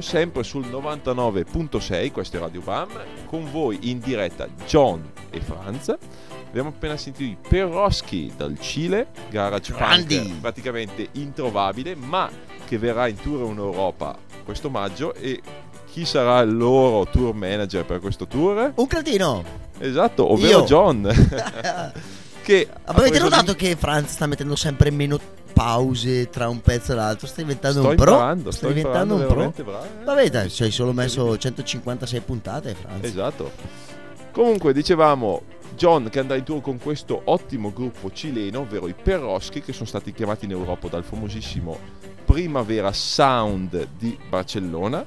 sempre 0.00 0.42
sul 0.42 0.66
99.6, 0.66 2.10
questo 2.12 2.36
è 2.36 2.40
Radio 2.40 2.60
Bam, 2.60 2.88
con 3.26 3.50
voi 3.50 3.90
in 3.90 3.98
diretta 3.98 4.48
John 4.66 5.10
e 5.30 5.40
Franz. 5.40 5.94
Abbiamo 6.48 6.70
appena 6.70 6.96
sentito 6.96 7.40
Peroschi 7.48 8.32
dal 8.36 8.58
Cile, 8.58 9.08
garage 9.28 9.72
Grandi. 9.72 10.18
punk 10.18 10.40
praticamente 10.40 11.08
introvabile, 11.12 11.94
ma 11.94 12.30
che 12.66 12.78
verrà 12.78 13.08
in 13.08 13.16
tour 13.16 13.50
in 13.50 13.58
Europa 13.58 14.16
questo 14.44 14.70
maggio 14.70 15.14
e 15.14 15.40
chi 15.90 16.04
sarà 16.04 16.40
il 16.40 16.56
loro 16.56 17.06
tour 17.10 17.34
manager 17.34 17.84
per 17.84 18.00
questo 18.00 18.26
tour? 18.26 18.72
Un 18.74 18.86
cretino! 18.86 19.44
Esatto, 19.78 20.32
ovvero 20.32 20.60
Io. 20.60 20.64
John. 20.64 21.02
che 22.42 22.68
Avete 22.84 23.18
notato 23.18 23.54
che 23.54 23.76
Franz 23.76 24.12
sta 24.12 24.26
mettendo 24.26 24.56
sempre 24.56 24.90
meno 24.90 25.18
pause 25.56 26.28
tra 26.28 26.50
un 26.50 26.60
pezzo 26.60 26.92
e 26.92 26.96
l'altro. 26.96 27.26
Stai 27.26 27.44
diventando 27.44 27.80
Sto 27.80 27.88
un 27.88 27.96
pro. 27.96 28.50
Stai 28.52 28.74
diventando 28.74 29.14
un 29.14 29.26
pro. 29.26 29.64
bravo. 29.64 29.86
Vabbè, 30.04 30.28
dai, 30.28 30.50
ci 30.50 30.64
hai 30.64 30.70
solo 30.70 30.92
messo 30.92 31.34
156 31.38 32.20
puntate, 32.20 32.74
Franz. 32.74 33.02
Esatto. 33.02 33.50
Comunque 34.32 34.74
dicevamo 34.74 35.44
John 35.74 36.10
che 36.10 36.18
andrà 36.18 36.36
in 36.36 36.44
tour 36.44 36.60
con 36.60 36.78
questo 36.78 37.22
ottimo 37.24 37.72
gruppo 37.72 38.12
cileno, 38.12 38.60
ovvero 38.60 38.86
i 38.86 38.94
Perroschi, 38.94 39.62
che 39.62 39.72
sono 39.72 39.86
stati 39.86 40.12
chiamati 40.12 40.44
in 40.44 40.50
Europa 40.50 40.88
dal 40.88 41.04
famosissimo 41.04 41.78
Primavera 42.26 42.92
Sound 42.92 43.88
di 43.96 44.18
Barcellona. 44.28 45.06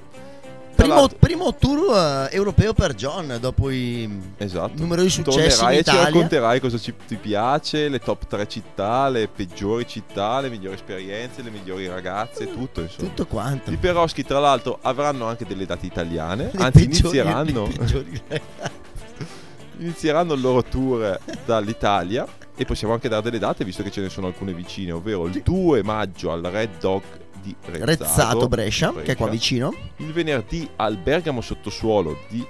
Primo, 0.79 1.07
primo 1.19 1.55
tour 1.55 2.27
eh, 2.31 2.35
europeo 2.35 2.73
per 2.73 2.93
John 2.95 3.37
dopo 3.39 3.69
i 3.69 4.09
Esatto. 4.37 4.73
numerosi 4.77 5.09
successi 5.09 5.59
Tornerai 5.59 5.73
in 5.73 5.79
e 5.79 5.83
ci 5.83 5.89
Italia. 5.89 6.03
racconterai 6.05 6.59
cosa 6.59 6.77
ci, 6.77 6.93
ti 7.07 7.15
piace, 7.17 7.89
le 7.89 7.99
top 7.99 8.27
3 8.27 8.47
città, 8.47 9.09
le 9.09 9.27
peggiori 9.27 9.85
città, 9.87 10.39
le 10.39 10.49
migliori 10.49 10.75
esperienze, 10.75 11.41
le 11.41 11.49
migliori 11.49 11.87
ragazze, 11.87 12.51
tutto 12.51 12.81
insomma. 12.81 13.07
Tutto 13.09 13.25
quanto. 13.27 13.71
I 13.71 13.77
Peroschi 13.77 14.23
tra 14.23 14.39
l'altro 14.39 14.79
avranno 14.81 15.27
anche 15.27 15.45
delle 15.45 15.65
date 15.65 15.85
italiane, 15.85 16.49
Le 16.53 16.63
anzi 16.63 16.87
peggiori- 16.87 17.17
inizieranno, 17.27 17.69
inizieranno 19.79 20.33
il 20.33 20.41
loro 20.41 20.63
tour 20.63 21.19
dall'Italia 21.45 22.25
e 22.55 22.65
possiamo 22.65 22.93
anche 22.93 23.07
dare 23.07 23.21
delle 23.21 23.39
date 23.39 23.63
visto 23.63 23.83
che 23.83 23.91
ce 23.91 24.01
ne 24.01 24.09
sono 24.09 24.27
alcune 24.27 24.53
vicine, 24.53 24.91
ovvero 24.91 25.25
il 25.27 25.41
2 25.43 25.83
maggio 25.83 26.31
al 26.31 26.41
Red 26.41 26.77
Dog 26.79 27.01
di 27.49 27.55
Rezzato, 27.71 27.85
Rezzato 27.85 28.47
Brescia, 28.47 28.93
che 28.93 29.11
è 29.13 29.15
qua 29.15 29.27
vicino. 29.29 29.73
il 29.97 30.11
venerdì 30.13 30.67
al 30.77 30.97
Bergamo 30.97 31.41
Sottosuolo 31.41 32.17
di 32.29 32.45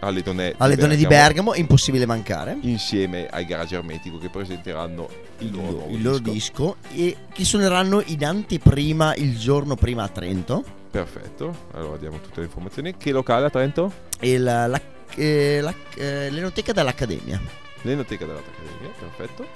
alle 0.00 0.22
Donè 0.22 0.54
Alle 0.58 0.76
donne 0.76 0.94
di 0.94 1.06
Bergamo, 1.06 1.54
impossibile 1.54 2.04
mancare. 2.06 2.58
insieme 2.60 3.26
ai 3.28 3.46
Garage 3.46 3.76
Ermetico 3.76 4.18
che 4.18 4.28
presenteranno 4.28 5.08
il 5.38 5.50
loro, 5.50 5.86
il 5.88 6.02
loro 6.02 6.18
disco. 6.18 6.32
disco 6.32 6.76
e 6.94 7.16
che 7.32 7.44
suoneranno 7.44 8.02
in 8.06 8.24
anteprima 8.24 9.14
il 9.14 9.38
giorno 9.38 9.74
prima 9.74 10.02
a 10.04 10.08
Trento 10.08 10.62
Perfetto, 10.90 11.54
allora 11.72 11.96
diamo 11.98 12.20
tutte 12.20 12.40
le 12.40 12.46
informazioni. 12.46 12.96
Che 12.96 13.10
locale 13.12 13.46
a 13.46 13.50
Trento? 13.50 13.92
la, 14.20 14.66
la- 14.66 14.80
eh, 15.14 15.60
la- 15.60 15.74
eh, 15.96 16.30
l'enoteca 16.30 16.72
dell'Accademia. 16.72 17.40
L'Enoteca 17.82 18.24
dell'Accademia, 18.24 18.90
perfetto. 18.98 19.46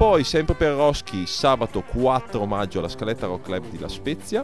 Poi 0.00 0.24
sempre 0.24 0.54
per 0.54 0.72
Roschi, 0.72 1.26
sabato 1.26 1.82
4 1.82 2.46
maggio 2.46 2.78
alla 2.78 2.88
Scaletta 2.88 3.26
Rock 3.26 3.44
Club 3.44 3.68
di 3.68 3.78
La 3.78 3.86
Spezia. 3.86 4.42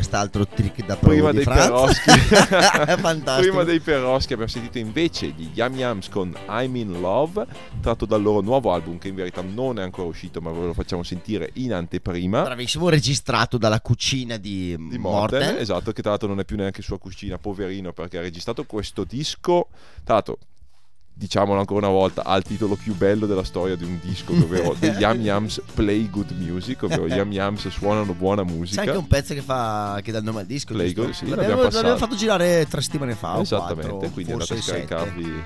Quest'altro 0.04 0.46
trick 0.46 0.86
da 0.86 0.98
Prima 0.98 1.16
provo 1.16 1.32
di 1.32 1.36
dei 1.38 1.44
Franz. 1.46 1.66
Peroschi 1.66 2.12
Fantastico. 3.02 3.40
Prima 3.40 3.64
dei 3.64 3.80
Peroschi 3.80 4.34
abbiamo 4.34 4.52
sentito 4.52 4.78
invece 4.78 5.28
gli 5.28 5.50
Yam 5.54 5.78
Yams 5.78 6.10
con 6.10 6.36
I'm 6.50 6.76
in 6.76 7.00
Love 7.00 7.48
Tratto 7.80 8.06
dal 8.06 8.22
loro 8.22 8.42
nuovo 8.42 8.74
album 8.74 8.98
che 8.98 9.08
in 9.08 9.16
verità 9.16 9.42
non 9.42 9.80
è 9.80 9.82
ancora 9.82 10.10
uscito 10.10 10.42
Ma 10.42 10.52
ve 10.52 10.66
lo 10.66 10.74
facciamo 10.74 11.04
sentire 11.04 11.52
in 11.54 11.72
anteprima 11.72 12.44
Bravissimo, 12.44 12.90
registrato 12.90 13.58
dalla 13.58 13.80
cucina 13.80 14.36
di, 14.36 14.76
di 14.78 14.98
Morten, 14.98 15.40
Morten. 15.40 15.58
Esatto, 15.58 15.94
che 15.94 16.02
tra 16.02 16.12
l'altro 16.12 16.28
non 16.28 16.42
è 16.42 16.44
più 16.44 16.58
neanche 16.58 16.82
sua 16.82 17.00
cucina, 17.00 17.38
poverino 17.38 17.94
Perché 17.94 18.18
ha 18.18 18.22
registrato 18.22 18.66
questo 18.66 19.06
disco 19.06 19.70
Tra 20.04 20.16
l'altro 20.16 20.38
Diciamolo 21.16 21.60
ancora 21.60 21.86
una 21.86 21.96
volta, 21.96 22.24
ha 22.26 22.36
il 22.36 22.44
titolo 22.44 22.76
più 22.76 22.96
bello 22.96 23.28
della 23.28 23.44
storia 23.44 23.76
di 23.76 23.84
un 23.84 24.00
disco, 24.02 24.34
ovvero 24.34 24.76
The 24.80 24.96
Yam 24.98 25.22
Yams 25.22 25.62
Play 25.74 26.10
Good 26.10 26.32
Music, 26.32 26.82
ovvero 26.84 27.08
Yam 27.08 27.32
Yams 27.32 27.68
suonano 27.70 28.14
buona 28.14 28.44
musica. 28.44 28.82
Sai 28.82 28.86
che 28.88 28.94
è 28.94 28.98
un 28.98 29.08
pezzo 29.08 29.34
che 29.36 29.42
fa 29.42 30.00
che 30.02 30.12
dà 30.12 30.18
il 30.18 30.24
nome 30.24 30.40
al 30.40 30.48
disco? 30.48 30.74
Play? 30.74 30.92
Good, 30.92 31.12
sì, 31.12 31.28
l'abbiamo, 31.28 31.62
l'abbiamo 31.62 31.70
l'abbiamo 31.70 31.98
fatto 31.98 32.16
girare 32.16 32.66
tre 32.68 32.82
settimane 32.82 33.14
fa. 33.14 33.40
Esattamente, 33.40 33.90
quattro, 33.90 34.10
quindi 34.10 34.32
andate 34.32 34.54
a 34.54 34.62
scaricarvi 34.62 35.44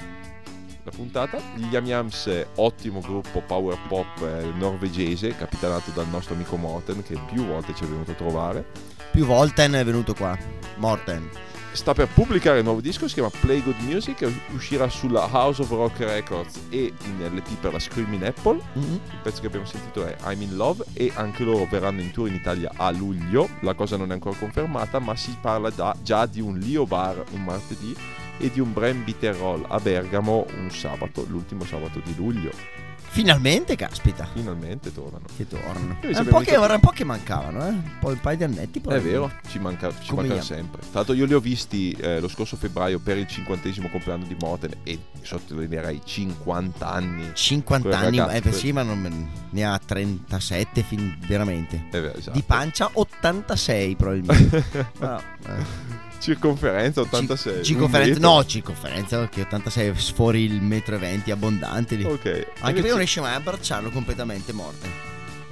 la 0.83 0.91
puntata. 0.91 1.37
Gli 1.55 1.65
Yam 1.69 1.85
Yams, 1.85 2.45
ottimo 2.55 3.01
gruppo 3.01 3.41
power 3.45 3.77
pop 3.89 4.21
eh, 4.21 4.49
norvegese, 4.57 5.35
capitanato 5.35 5.91
dal 5.91 6.07
nostro 6.07 6.33
amico 6.33 6.55
Morten, 6.55 7.03
che 7.03 7.19
più 7.29 7.45
volte 7.45 7.75
ci 7.75 7.83
è 7.83 7.87
venuto 7.87 8.11
a 8.11 8.15
trovare. 8.15 8.65
Più 9.11 9.25
volte 9.25 9.65
è 9.65 9.83
venuto 9.83 10.13
qua. 10.13 10.37
Morten. 10.77 11.29
Sta 11.71 11.93
per 11.93 12.07
pubblicare 12.07 12.57
il 12.57 12.63
nuovo 12.63 12.81
disco, 12.81 13.07
si 13.07 13.13
chiama 13.13 13.29
Play 13.29 13.61
Good 13.61 13.79
Music, 13.81 14.23
e 14.23 14.33
uscirà 14.53 14.89
sulla 14.89 15.27
House 15.31 15.61
of 15.61 15.69
Rock 15.69 15.99
Records 15.99 16.59
e 16.69 16.91
in 17.05 17.23
LP 17.35 17.55
per 17.59 17.73
la 17.73 17.79
Screaming 17.79 18.23
Apple. 18.23 18.59
Mhm. 18.73 18.93
Il 19.11 19.19
pezzo 19.21 19.41
che 19.41 19.47
abbiamo 19.47 19.65
sentito 19.65 20.03
è 20.03 20.15
I'm 20.25 20.41
in 20.41 20.55
Love 20.55 20.85
e 20.93 21.11
anche 21.13 21.43
loro 21.43 21.67
verranno 21.69 22.01
in 22.01 22.11
tour 22.11 22.27
in 22.27 22.33
Italia 22.33 22.71
a 22.75 22.89
luglio. 22.89 23.47
La 23.61 23.75
cosa 23.75 23.95
non 23.95 24.09
è 24.09 24.13
ancora 24.13 24.35
confermata, 24.37 24.97
ma 24.99 25.15
si 25.15 25.37
parla 25.39 25.69
da- 25.69 25.95
già 26.01 26.25
di 26.25 26.41
un 26.41 26.57
Lio 26.57 26.85
Bar 26.85 27.23
un 27.31 27.43
martedì 27.43 27.95
e 28.39 28.51
di 28.51 28.59
un 28.59 28.73
Bram 28.73 29.03
Bitterroll 29.03 29.65
a 29.67 29.79
Bergamo 29.79 30.45
un 30.57 30.71
sabato, 30.71 31.25
l'ultimo 31.27 31.63
sabato 31.63 32.01
di 32.03 32.15
luglio. 32.15 32.86
Finalmente, 33.17 33.75
caspita. 33.75 34.27
Finalmente 34.31 34.93
tornano. 34.93 35.25
Che 35.35 35.47
tornano. 35.47 35.97
È 36.01 36.19
un, 36.19 36.27
po' 36.27 36.37
che, 36.37 36.51
era 36.51 36.75
un 36.75 36.79
po' 36.79 36.91
che 36.91 37.03
mancavano, 37.03 37.65
eh? 37.65 37.69
Un 37.69 37.97
po' 37.99 38.09
un 38.09 38.19
paio 38.19 38.37
di 38.37 38.43
annetti. 38.43 38.79
È 38.87 38.99
vero, 38.99 39.31
ci 39.49 39.57
manca, 39.57 39.91
ci 39.99 40.13
mancano 40.13 40.39
sempre. 40.43 40.81
Tra 40.81 40.89
l'altro 40.93 41.15
io 41.15 41.25
li 41.25 41.33
ho 41.33 41.39
visti 41.39 41.93
eh, 41.93 42.19
lo 42.19 42.27
scorso 42.27 42.57
febbraio 42.57 42.99
per 42.99 43.17
il 43.17 43.27
cinquantesimo 43.27 43.89
compleanno 43.89 44.25
di 44.25 44.35
Morten 44.39 44.71
e 44.83 44.99
sottolineerei 45.23 46.01
50 46.05 46.87
anni. 46.87 47.31
50 47.33 47.89
Quel 47.89 47.99
anni, 48.05 48.17
ragazzo, 48.19 48.49
eh, 48.49 48.51
sì, 48.51 48.71
ma 48.71 48.83
non- 48.83 49.29
ne 49.49 49.65
ha 49.65 49.79
37 49.83 50.83
fin- 50.83 51.17
veramente. 51.27 51.85
È 51.89 51.99
vero, 51.99 52.19
esatto. 52.19 52.37
Di 52.37 52.43
pancia 52.45 52.87
86 52.93 53.95
probabilmente. 53.95 54.63
No, 54.99 55.17
eh. 55.47 56.06
Circonferenza 56.19 57.01
86. 57.01 57.53
Ci- 57.53 57.57
un 57.57 57.63
circonferenza, 57.63 58.19
no, 58.19 58.45
circonferenza 58.45 59.17
perché 59.19 59.41
86 59.41 59.93
sfori 59.95 60.41
il 60.43 60.61
metro 60.61 60.95
e 60.95 60.99
20 60.99 61.31
abbondante 61.31 61.95
lì. 61.95 62.03
Ok. 62.03 62.25
Anche 62.59 62.73
perché 62.73 62.87
non 62.89 62.97
riesce 62.97 63.21
mai 63.21 63.33
a 63.33 63.35
abbracciarlo 63.35 63.89
completamente 63.89 64.51
morte. 64.53 64.87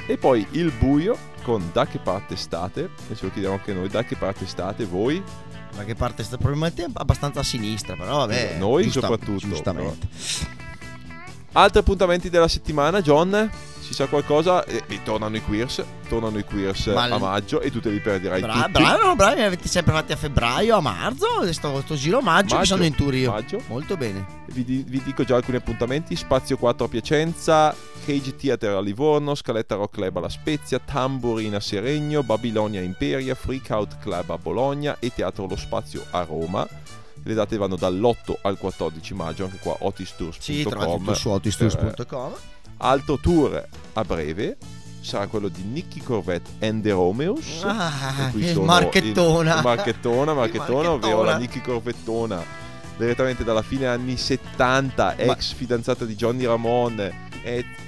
E 0.08 0.18
poi 0.18 0.46
il 0.52 0.72
buio 0.78 1.18
con 1.44 1.70
da 1.72 1.86
che 1.88 2.00
parte 2.00 2.36
state? 2.36 2.90
E 3.10 3.16
ce 3.16 3.26
lo 3.26 3.32
chiediamo 3.32 3.56
anche 3.56 3.74
noi, 3.74 3.88
da 3.90 4.04
che 4.04 4.16
parte 4.16 4.46
state 4.46 4.86
voi? 4.86 5.22
Da 5.76 5.84
che 5.84 5.96
parte 5.96 6.24
sta 6.24 6.38
probabilmente 6.38 6.86
abbastanza 6.94 7.42
a 7.42 7.44
sinistra, 7.44 7.96
però 7.96 8.18
vabbè. 8.18 8.56
Noi 8.58 8.84
giusta- 8.84 9.02
soprattutto, 9.02 9.48
Giustamente. 9.48 10.08
Altri 11.58 11.80
appuntamenti 11.80 12.30
della 12.30 12.50
settimana, 12.50 13.02
John? 13.02 13.50
Si 13.80 13.94
sa 13.94 14.08
qualcosa? 14.08 14.66
E, 14.66 14.84
e 14.88 15.02
tornano 15.04 15.38
i 15.38 15.42
queers, 15.42 15.82
tornano 16.10 16.38
i 16.38 16.44
queers 16.44 16.88
Ma 16.88 17.04
a 17.04 17.18
maggio 17.18 17.62
e 17.62 17.72
tu 17.72 17.80
te 17.80 17.90
li 17.92 18.00
perderai 18.02 18.42
Bra- 18.42 18.54
tutti. 18.54 18.72
bravi, 18.72 19.16
bravi, 19.16 19.36
mi 19.40 19.44
avete 19.46 19.68
sempre 19.70 19.94
fatti 19.94 20.12
a 20.12 20.16
febbraio, 20.18 20.76
a 20.76 20.82
marzo. 20.82 21.26
Sto, 21.54 21.82
sto 21.82 21.96
giro 21.96 22.20
maggio, 22.20 22.56
Maggio, 22.56 22.60
che 22.60 22.66
sono 22.66 22.84
in 22.84 22.94
tour 22.96 23.14
io. 23.16 23.32
maggio. 23.32 23.62
Molto 23.68 23.96
bene. 23.96 24.26
Vi, 24.48 24.66
di- 24.66 24.84
vi 24.86 25.02
dico 25.02 25.24
già 25.24 25.36
alcuni 25.38 25.58
appuntamenti: 25.58 26.16
Spazio 26.18 26.58
4 26.58 26.86
a 26.86 26.90
Piacenza, 26.90 27.76
Cage 28.06 28.36
Theater 28.36 28.76
a 28.76 28.82
Livorno, 28.82 29.34
Scaletta 29.34 29.76
Rock 29.76 29.94
Club 29.96 30.18
alla 30.18 30.30
Spezia, 30.30 30.80
Tamburina 30.80 31.58
a 31.58 31.62
Seregno, 31.62 32.22
Babilonia 32.24 32.82
Imperia, 32.82 33.34
Freak 33.36 33.68
Out 33.70 34.00
Club 34.00 34.30
a 34.30 34.38
Bologna 34.38 34.98
e 35.00 35.10
Teatro 35.14 35.46
Lo 35.48 35.56
Spazio 35.56 36.04
a 36.10 36.24
Roma. 36.24 36.68
Le 37.28 37.34
date 37.34 37.58
vanno 37.58 37.76
dall'8 37.76 38.34
al 38.44 38.58
14 38.58 39.14
maggio, 39.16 39.46
anche 39.46 39.58
qua 39.58 39.76
otistours.com. 39.80 40.40
Sì, 40.40 40.64
trovate 40.64 40.98
tutto 40.98 41.14
su 41.16 41.30
otistours.com. 41.30 42.34
Altro 42.78 43.18
tour 43.18 43.68
a 43.94 44.04
breve 44.04 44.58
sarà 45.02 45.26
quello 45.28 45.48
di 45.48 45.64
Nicky 45.64 46.02
Corvette 46.02 46.66
and 46.66 46.84
the 46.84 46.92
Romeos. 46.92 47.62
Ah, 47.64 48.32
sono 48.54 48.66
marchettona. 48.66 49.56
in- 49.58 49.64
marchettona, 49.64 50.34
marchettona, 50.34 50.92
ovvero 50.92 51.24
la 51.24 51.38
Nicky 51.38 51.62
Corvettona 51.62 52.44
direttamente 52.98 53.44
dalla 53.44 53.62
fine 53.62 53.88
anni 53.88 54.18
70, 54.18 55.16
Ma- 55.26 55.34
ex 55.34 55.54
fidanzata 55.54 56.06
di 56.06 56.16
Johnny 56.16 56.46
Ramone, 56.46 57.30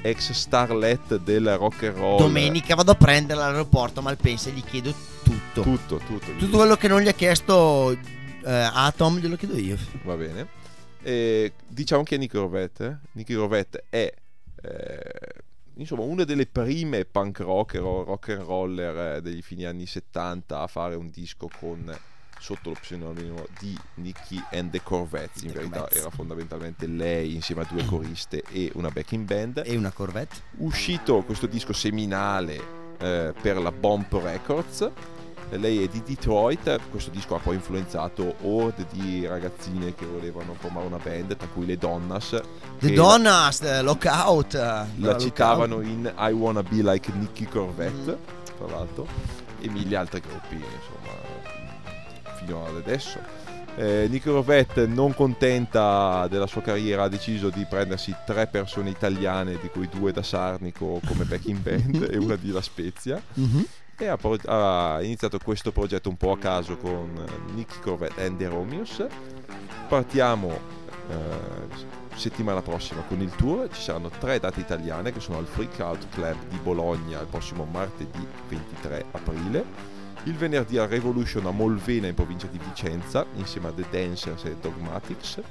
ex 0.01 0.31
starlet 0.31 1.17
del 1.19 1.57
rock 1.57 1.83
and 1.83 1.95
roll. 1.97 2.17
Domenica 2.17 2.75
vado 2.75 2.91
a 2.91 2.95
prenderla 2.95 3.45
all'aeroporto, 3.45 4.01
Malpensa, 4.01 4.49
e 4.49 4.53
gli 4.53 4.63
chiedo 4.63 4.93
tutto. 5.23 5.61
Tutto, 5.61 5.97
tutto. 6.05 6.31
Tutto 6.38 6.57
quello 6.57 6.75
che 6.75 6.88
non 6.88 7.01
gli 7.01 7.07
ha 7.07 7.13
chiesto 7.13 7.97
eh, 8.47 8.69
Atom, 8.73 9.19
glielo 9.19 9.35
chiedo 9.35 9.57
io. 9.57 9.77
Va 10.03 10.15
bene. 10.15 10.47
E 11.01 11.53
diciamo 11.67 12.03
che 12.03 12.15
è 12.15 12.17
Nicky 12.17 12.37
Corvette. 12.37 12.85
eh? 12.85 13.07
Nicky 13.13 13.33
Corvette 13.35 13.83
è 13.89 14.11
eh, 14.61 15.11
insomma 15.75 16.03
una 16.03 16.23
delle 16.23 16.47
prime 16.47 17.05
punk 17.05 17.39
rocker 17.39 17.81
o 17.83 18.03
rock 18.03 18.29
and 18.29 18.41
roller 18.41 19.17
eh, 19.17 19.21
degli 19.21 19.41
fini 19.41 19.65
anni 19.65 19.85
70 19.85 20.59
a 20.59 20.67
fare 20.67 20.95
un 20.95 21.09
disco 21.09 21.49
con 21.59 21.95
sotto 22.39 22.69
lo 22.69 22.75
pseudonimo 22.79 23.47
di 23.59 23.77
Nicky 23.95 24.41
and 24.51 24.71
the 24.71 24.81
Corvettes. 24.81 25.41
In 25.43 25.49
The 25.49 25.53
verità 25.55 25.79
Corvettes. 25.79 26.01
era 26.01 26.09
fondamentalmente 26.09 26.87
lei 26.87 27.33
insieme 27.35 27.61
a 27.61 27.67
due 27.69 27.83
coriste 27.85 28.43
e 28.51 28.71
una 28.75 28.89
backing 28.89 29.25
band. 29.25 29.63
E 29.65 29.75
una 29.75 29.91
Corvette. 29.91 30.35
Uscito 30.57 31.21
questo 31.23 31.47
disco 31.47 31.73
seminale 31.73 32.55
eh, 32.99 33.33
per 33.41 33.57
la 33.57 33.71
Bomb 33.71 34.11
Records 34.11 34.91
Lei 35.49 35.83
è 35.83 35.87
di 35.87 36.03
Detroit, 36.05 36.79
questo 36.91 37.09
disco 37.09 37.35
ha 37.35 37.39
poi 37.39 37.55
influenzato 37.55 38.35
orde 38.41 38.85
di 38.91 39.25
ragazzine 39.25 39.95
che 39.95 40.05
volevano 40.05 40.53
formare 40.59 40.85
una 40.87 40.97
band, 41.01 41.35
tra 41.37 41.47
cui 41.47 41.65
le 41.65 41.77
Donnas. 41.77 42.41
The 42.79 42.91
Donnas, 42.93 43.61
eh, 43.61 43.81
Lockout. 43.81 44.53
eh, 44.55 44.57
La, 44.57 44.85
Lockout. 44.97 45.21
citavano 45.21 45.81
in 45.81 46.11
I 46.17 46.31
Wanna 46.31 46.63
Be 46.63 46.81
Like 46.81 47.11
Nicky 47.13 47.45
Corvette, 47.45 48.17
tra 48.57 48.67
l'altro, 48.67 49.07
e 49.61 49.69
mille 49.69 49.95
altri 49.95 50.19
gruppi, 50.19 50.55
insomma, 50.55 52.35
fino 52.37 52.65
ad 52.65 52.75
adesso. 52.75 53.17
Eh, 53.77 54.07
Nicky 54.09 54.29
Corvette, 54.29 54.85
non 54.87 55.13
contenta 55.13 56.27
della 56.27 56.47
sua 56.47 56.61
carriera, 56.61 57.03
ha 57.03 57.07
deciso 57.07 57.49
di 57.49 57.65
prendersi 57.69 58.13
tre 58.25 58.47
persone 58.47 58.89
italiane, 58.89 59.57
di 59.61 59.69
cui 59.69 59.87
due 59.87 60.11
da 60.11 60.23
Sarnico 60.23 60.99
come 61.05 61.23
backing 61.25 61.59
band 61.59 62.07
e 62.11 62.17
una 62.17 62.35
di 62.35 62.51
La 62.51 62.61
Spezia 62.61 63.21
Mhm. 63.35 63.65
E 63.99 64.07
ha, 64.07 64.17
pro- 64.17 64.37
ha 64.45 64.99
iniziato 65.01 65.39
questo 65.39 65.71
progetto 65.71 66.09
un 66.09 66.17
po' 66.17 66.31
a 66.31 66.37
caso 66.37 66.77
con 66.77 67.11
eh, 67.17 67.51
Nicky 67.53 67.79
Corvette 67.79 68.23
and 68.23 68.37
the 68.37 68.47
Romeos. 68.47 69.05
Partiamo 69.87 70.49
eh, 71.09 72.15
settimana 72.15 72.61
prossima 72.61 73.01
con 73.01 73.21
il 73.21 73.31
tour, 73.35 73.69
ci 73.71 73.81
saranno 73.81 74.09
tre 74.09 74.39
date 74.39 74.59
italiane 74.59 75.11
che 75.11 75.19
sono 75.19 75.37
al 75.37 75.45
Freak 75.45 75.79
Out 75.79 76.09
Club 76.09 76.47
di 76.47 76.57
Bologna 76.57 77.19
il 77.19 77.27
prossimo 77.27 77.65
martedì 77.65 78.25
23 78.49 79.05
aprile. 79.11 79.95
Il 80.23 80.35
venerdì 80.35 80.77
al 80.77 80.89
Revolution 80.89 81.45
a 81.45 81.51
Molvena 81.51 82.07
in 82.07 82.13
provincia 82.13 82.47
di 82.47 82.59
Vicenza 82.59 83.25
insieme 83.35 83.69
a 83.69 83.71
The 83.71 83.85
Dancers 83.89 84.43
e 84.45 84.57
Dogmatics 84.59 85.41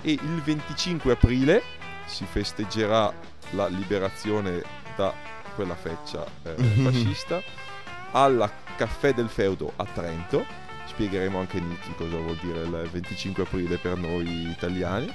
e 0.00 0.12
il 0.12 0.42
25 0.44 1.12
aprile 1.12 1.62
si 2.06 2.24
festeggerà 2.24 3.12
la 3.50 3.66
liberazione 3.66 4.62
da 4.96 5.12
quella 5.54 5.74
feccia 5.74 6.24
eh, 6.44 6.54
fascista 6.82 7.61
alla 8.12 8.50
Caffè 8.76 9.12
del 9.12 9.28
Feudo 9.28 9.72
a 9.76 9.84
Trento. 9.84 10.44
Spiegheremo 10.86 11.38
anche 11.38 11.60
Nicky 11.60 11.94
cosa 11.96 12.16
vuol 12.16 12.36
dire 12.36 12.62
il 12.62 12.88
25 12.90 13.42
aprile 13.42 13.76
per 13.78 13.96
noi 13.96 14.50
italiani. 14.50 15.10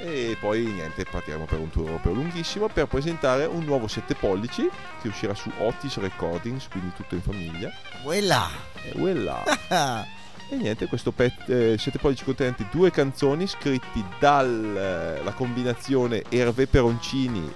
E 0.00 0.36
poi 0.38 0.64
niente, 0.66 1.04
partiremo 1.04 1.46
per 1.46 1.58
un 1.58 1.70
tour 1.70 1.86
europeo 1.86 2.12
lunghissimo 2.12 2.68
per 2.68 2.86
presentare 2.86 3.46
un 3.46 3.64
nuovo 3.64 3.88
7 3.88 4.14
pollici 4.14 4.68
che 5.00 5.08
uscirà 5.08 5.34
su 5.34 5.50
Otis 5.58 5.96
Recordings, 5.96 6.68
quindi 6.68 6.92
tutto 6.94 7.14
in 7.14 7.22
famiglia. 7.22 7.70
Quella. 8.02 8.48
E 8.82 8.92
voilà. 8.94 9.42
E 10.48 10.54
niente, 10.54 10.86
questo 10.86 11.12
7 11.12 11.76
pollici 11.98 12.22
contenente 12.22 12.68
due 12.70 12.92
canzoni 12.92 13.48
scritti 13.48 14.04
dalla 14.20 15.32
combinazione 15.32 16.22
Hervé 16.28 16.68
Peroncini 16.68 17.52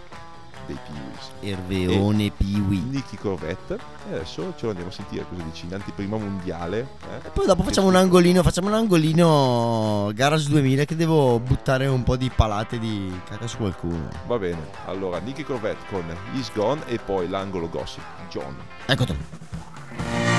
dei 0.67 0.77
Peewees 0.87 1.31
Erveone 1.41 2.31
Piwi. 2.37 2.79
Nicky 2.79 3.17
Corvette 3.17 3.79
e 4.09 4.15
adesso 4.15 4.53
ce 4.57 4.65
lo 4.65 4.71
andiamo 4.71 4.91
a 4.91 4.93
sentire 4.93 5.25
cosa 5.29 5.43
dici 5.43 5.67
in 5.67 5.75
anteprima 5.75 6.17
mondiale 6.17 6.87
eh? 7.11 7.27
E 7.27 7.31
poi 7.31 7.47
dopo 7.47 7.63
facciamo 7.63 7.89
un 7.89 7.97
angolino, 7.97 8.43
facciamo 8.43 8.69
un 8.69 8.75
angolino 8.75 10.11
Garage 10.15 10.49
2000 10.49 10.85
che 10.85 10.97
devo 10.97 11.39
buttare 11.39 11.87
un 11.87 12.03
po' 12.03 12.17
di 12.17 12.31
palate 12.35 12.79
di 12.79 13.13
caca 13.29 13.47
su 13.47 13.59
qualcuno. 13.59 14.09
va 14.27 14.39
bene 14.39 14.71
allora 14.87 15.19
Nicky 15.19 15.43
Corvette 15.43 15.85
con 15.91 16.05
He's 16.35 16.51
Gone 16.55 16.83
e 16.87 16.99
poi 16.99 17.29
l'angolo 17.29 17.69
gossip 17.69 18.03
John 18.29 18.57
Eccolo. 18.87 19.49
He 19.91 20.30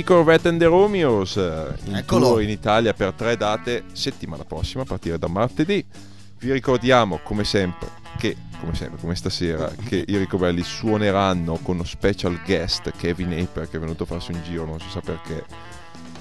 Nicky 0.00 0.02
Corvette 0.02 0.48
and 0.48 0.58
the 0.58 0.66
Romeos 0.66 1.36
eh, 1.36 1.74
in 1.84 1.96
Eccolo. 1.96 2.28
tour 2.28 2.42
in 2.42 2.48
Italia 2.48 2.94
per 2.94 3.12
tre 3.12 3.36
date 3.36 3.84
settimana 3.92 4.44
prossima 4.44 4.82
a 4.82 4.86
partire 4.86 5.18
da 5.18 5.28
martedì. 5.28 5.84
Vi 6.38 6.52
ricordiamo 6.52 7.20
come 7.22 7.44
sempre 7.44 7.88
che, 8.16 8.34
come 8.60 8.74
sempre, 8.74 8.98
come 8.98 9.14
stasera, 9.14 9.70
che 9.84 10.02
i 10.06 10.16
Ricobelli 10.16 10.62
suoneranno 10.62 11.58
con 11.62 11.74
uno 11.74 11.84
special 11.84 12.40
guest 12.44 12.92
Kevin 12.96 13.32
Aper 13.32 13.68
che 13.68 13.76
è 13.76 13.80
venuto 13.80 14.04
a 14.04 14.06
farsi 14.06 14.32
un 14.32 14.42
giro, 14.42 14.64
non 14.64 14.80
si 14.80 14.88
sa 14.88 15.00
perché. 15.00 15.44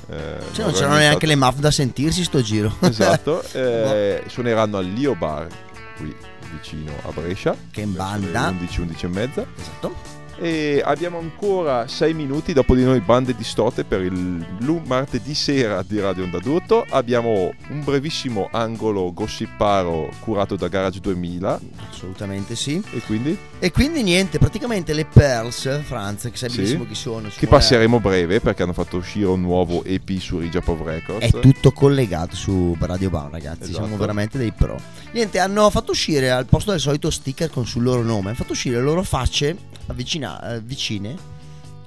Eh, 0.10 0.38
Cioè, 0.52 0.66
non 0.66 0.74
c'erano 0.74 0.96
neanche 0.96 1.26
le 1.26 1.36
MAF 1.36 1.60
da 1.60 1.72
sentirsi 1.72 2.24
sto 2.24 2.42
giro. 2.42 2.76
Esatto, 2.82 3.42
eh, 3.54 4.24
suoneranno 4.28 4.78
al 4.78 4.88
Lio 4.88 5.16
Bar 5.16 5.48
qui 5.96 6.14
vicino 6.52 6.92
a 7.04 7.12
Brescia. 7.12 7.56
Che 7.72 7.82
in 7.82 7.94
banda. 7.94 8.50
11, 8.50 8.82
11 8.82 9.06
e 9.06 9.08
mezza. 9.10 9.46
Esatto. 9.58 10.19
E 10.42 10.82
abbiamo 10.86 11.20
ancora 11.20 11.86
6 11.86 12.14
minuti 12.14 12.54
dopo 12.54 12.74
di 12.74 12.84
noi 12.86 13.02
bande 13.02 13.36
distorte 13.36 13.84
per 13.84 14.02
il 14.02 14.46
martedì 14.86 15.34
sera 15.36 15.84
di 15.86 16.00
Radio 16.00 16.24
Onda 16.24 16.40
d'Urto. 16.40 16.86
Abbiamo 16.90 17.54
un 17.70 17.84
brevissimo 17.84 18.48
angolo 18.50 19.12
gossiparo 19.14 20.10
curato 20.22 20.56
da 20.56 20.70
Garage 20.70 21.02
2000. 21.02 21.60
Assolutamente 21.90 22.56
sì. 22.56 22.82
E 22.94 23.02
quindi? 23.02 23.38
E 23.60 23.72
quindi 23.72 24.02
niente, 24.02 24.38
praticamente 24.38 24.94
le 24.94 25.04
Pearls, 25.06 25.82
Franz, 25.84 26.24
che 26.32 26.38
sai 26.38 26.50
Sì. 26.50 26.56
benissimo 26.58 26.86
chi 26.86 26.96
sono. 26.96 27.28
Che 27.28 27.32
sono- 27.32 27.52
passeremo 27.52 28.00
breve 28.00 28.40
perché 28.40 28.64
hanno 28.64 28.72
fatto 28.74 28.96
uscire 28.96 29.26
un 29.26 29.42
nuovo 29.42 29.84
EP 29.84 30.10
su 30.20 30.40
Rigia 30.40 30.62
Pop 30.62 30.86
Records. 30.86 31.26
È 31.34 31.40
tutto 31.40 31.72
collegato 31.74 32.38
su 32.38 32.78
Radio 32.80 33.10
Bound, 33.10 33.34
ragazzi. 33.34 33.64
Esatto. 33.64 33.80
Siamo 33.86 33.98
veramente 33.98 34.38
dei 34.38 34.54
pro. 34.54 34.78
Niente, 35.12 35.40
hanno 35.40 35.70
fatto 35.70 35.92
uscire 35.92 36.32
al 36.32 36.46
posto 36.46 36.72
del 36.72 36.80
solito 36.80 37.10
sticker 37.10 37.50
con 37.50 37.66
sul 37.66 37.84
loro 37.84 38.04
nome, 38.04 38.28
hanno 38.28 38.36
fatto 38.38 38.54
uscire 38.54 38.78
le 38.78 38.84
loro 38.84 39.04
facce 39.04 39.58
avvicina- 39.90 40.54
eh, 40.56 40.62
vicine 40.62 41.16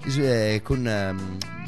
eh, 0.04 0.60
con 0.62 0.82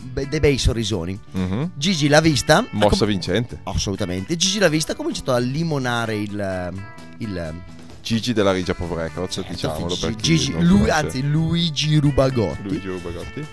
be- 0.03 0.28
dei 0.28 0.41
bei 0.41 0.59
sorrisoni. 0.59 1.18
Mhm. 1.32 1.70
Gigi 1.76 2.09
l'ha 2.09 2.20
vista. 2.20 2.64
Mossa 2.72 2.99
com- 2.99 3.09
vincente. 3.09 3.61
Assolutamente. 3.64 4.37
Gigi 4.37 4.59
l'ha 4.59 4.68
vista, 4.68 4.93
ha 4.93 4.97
cominciato 4.97 5.32
a 5.32 5.39
limonare 5.39 6.16
il. 6.16 6.72
il 7.18 7.55
Gigi 8.03 8.35
della 8.35 8.53
Rigia 8.53 8.74
Pop 8.74 8.93
Records, 8.95 9.47
diciamolo. 9.49 9.97
per 9.97 10.14
chi 10.16 10.37
Gigi, 10.37 10.53
non 10.53 10.64
lui, 10.66 10.80
conosce. 10.80 10.93
anzi 10.93 11.22
Luigi 11.26 11.97
Rubagotti 11.97 12.62
Luigi 12.64 12.87
Rubagotti. 12.89 13.47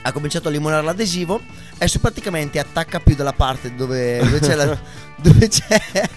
ha 0.00 0.12
cominciato 0.12 0.48
a 0.48 0.50
limonare 0.50 0.82
l'adesivo 0.82 1.38
adesso 1.74 1.98
praticamente 1.98 2.58
attacca 2.58 3.00
più 3.00 3.14
dalla 3.14 3.34
parte 3.34 3.74
dove, 3.74 4.18
dove 4.20 4.38
c'è 4.40 4.54
la, 4.54 4.64
dove 5.20 5.48
c'è 5.48 6.08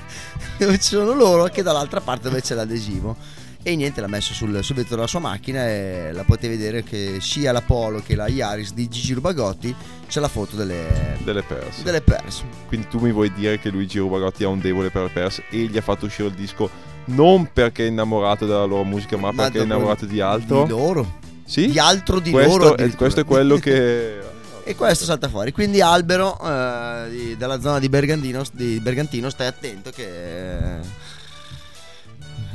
dove 0.58 0.78
ci 0.80 0.88
sono 0.96 1.12
loro 1.14 1.44
che 1.50 1.64
dall'altra 1.64 2.00
parte 2.00 2.30
dove 2.30 2.42
c'è 2.42 2.56
l'adesivo 2.56 3.18
e 3.64 3.76
niente 3.76 4.01
l'ha 4.01 4.07
messo 4.07 4.34
sul, 4.34 4.64
sul 4.64 4.76
vetro 4.76 4.95
della 4.95 5.07
sua 5.07 5.20
macchina 5.20 5.68
e 5.68 6.09
la 6.14 6.24
potete 6.24 6.49
vedere 6.49 6.84
che 6.84 7.18
sia 7.20 7.51
la 7.51 7.62
Polo 7.62 8.01
che 8.05 8.16
la 8.16 8.28
Yaris 8.28 8.74
di 8.74 8.88
Gigi 8.88 9.14
Rubagotti 9.14 9.74
c'è 10.07 10.20
la 10.20 10.28
foto 10.28 10.55
delle, 10.55 11.18
Delle 11.24 11.43
Pers. 11.43 11.84
delle 11.84 12.01
Pers 12.01 12.43
Quindi 12.68 12.88
tu 12.88 12.99
mi 12.99 13.12
vuoi 13.12 13.32
dire 13.34 13.59
che 13.59 13.70
Luigi 13.70 13.99
Rubagotti 13.99 14.43
ha 14.43 14.47
un 14.47 14.59
debole 14.59 14.89
per 14.89 15.03
le 15.03 15.09
Pers 15.09 15.41
e 15.49 15.57
gli 15.57 15.78
ha 15.78 15.82
fatto 15.82 16.05
uscire 16.05 16.28
il 16.30 16.34
disco 16.34 16.70
non 17.05 17.49
perché 17.51 17.86
è 17.86 17.88
innamorato 17.88 18.45
della 18.45 18.64
loro 18.64 18.84
musica, 18.84 19.18
ma, 19.18 19.32
Ma 19.32 19.43
perché 19.43 19.59
è 19.59 19.64
innamorato 19.64 20.05
di 20.05 20.22
altro? 20.22 20.64
di 20.64 20.70
loro 20.70 21.20
Sì? 21.45 21.68
di 21.70 21.80
altro 21.80 22.20
di 22.20 22.32
questo, 22.32 22.57
loro 22.57 22.78
è, 22.78 22.89
questo 22.95 23.20
è 23.22 23.26
quello 23.26 23.57
che... 23.57 24.20
E 24.64 24.76
questo 24.76 25.05
salta 25.05 25.28
fuori. 25.28 25.51
Quindi 25.51 25.82
Albero 25.82 26.39
eh, 26.39 27.09
di- 27.09 27.36
della 27.36 27.59
zona 27.59 27.80
di 27.80 27.89
Bergantino, 27.89 28.43
di 28.53 28.80
Bergantino, 28.80 29.28
stai 29.32 29.47
attento 29.47 29.89
che 29.89 30.78
eh, 30.78 30.80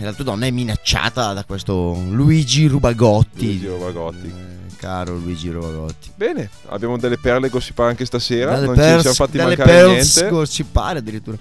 la 0.05 0.13
tua 0.13 0.25
donna 0.25 0.47
è 0.47 0.51
minacciata 0.51 1.33
da 1.33 1.45
questo 1.45 1.99
Luigi 2.11 2.67
Rubagotti. 2.67 3.47
Luigi 3.47 3.67
Rubagotti. 3.67 4.27
Eh, 4.27 4.77
caro 4.77 5.17
Luigi 5.17 5.51
Rubagotti. 5.51 6.11
Bene, 6.15 6.51
abbiamo 6.69 6.99
delle 6.99 7.19
perle 7.19 7.49
gossipare 7.49 7.91
anche 7.91 8.05
stasera, 8.05 8.53
Dalle 8.53 8.67
non 8.67 8.75
ci 8.75 8.81
pers- 8.81 9.01
siamo 9.01 9.15
fatti 9.17 9.37
dalle 9.37 9.57
mancare 9.57 9.87
niente. 9.93 10.29
gossipare 10.29 10.99
addirittura. 10.99 11.37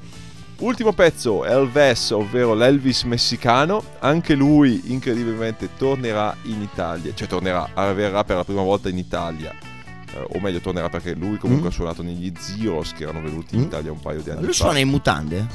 Ultimo 0.59 0.93
pezzo, 0.93 1.43
Elvis, 1.43 2.11
ovvero 2.11 2.53
l'Elvis 2.53 3.03
messicano. 3.03 3.83
Anche 3.99 4.35
lui 4.35 4.83
incredibilmente 4.85 5.69
tornerà 5.77 6.33
in 6.43 6.61
Italia, 6.61 7.11
cioè 7.13 7.27
tornerà, 7.27 7.71
arriverà 7.73 8.23
per 8.23 8.37
la 8.37 8.43
prima 8.45 8.61
volta 8.61 8.87
in 8.87 8.97
Italia. 8.97 9.51
Eh, 10.13 10.25
o 10.33 10.39
meglio, 10.39 10.61
tornerà 10.61 10.87
perché 10.87 11.13
lui 11.13 11.37
comunque 11.37 11.67
Mm. 11.67 11.71
ha 11.71 11.73
suonato 11.73 12.03
negli 12.03 12.31
Zeros 12.39 12.93
che 12.93 13.03
erano 13.03 13.21
venuti 13.21 13.55
in 13.55 13.61
Mm. 13.61 13.65
Italia 13.65 13.91
un 13.91 13.99
paio 13.99 14.21
di 14.21 14.29
anni 14.29 14.39
Lui 14.43 14.53
fa. 14.53 14.63
suona 14.63 14.79
in 14.79 14.87
mutande? 14.87 15.45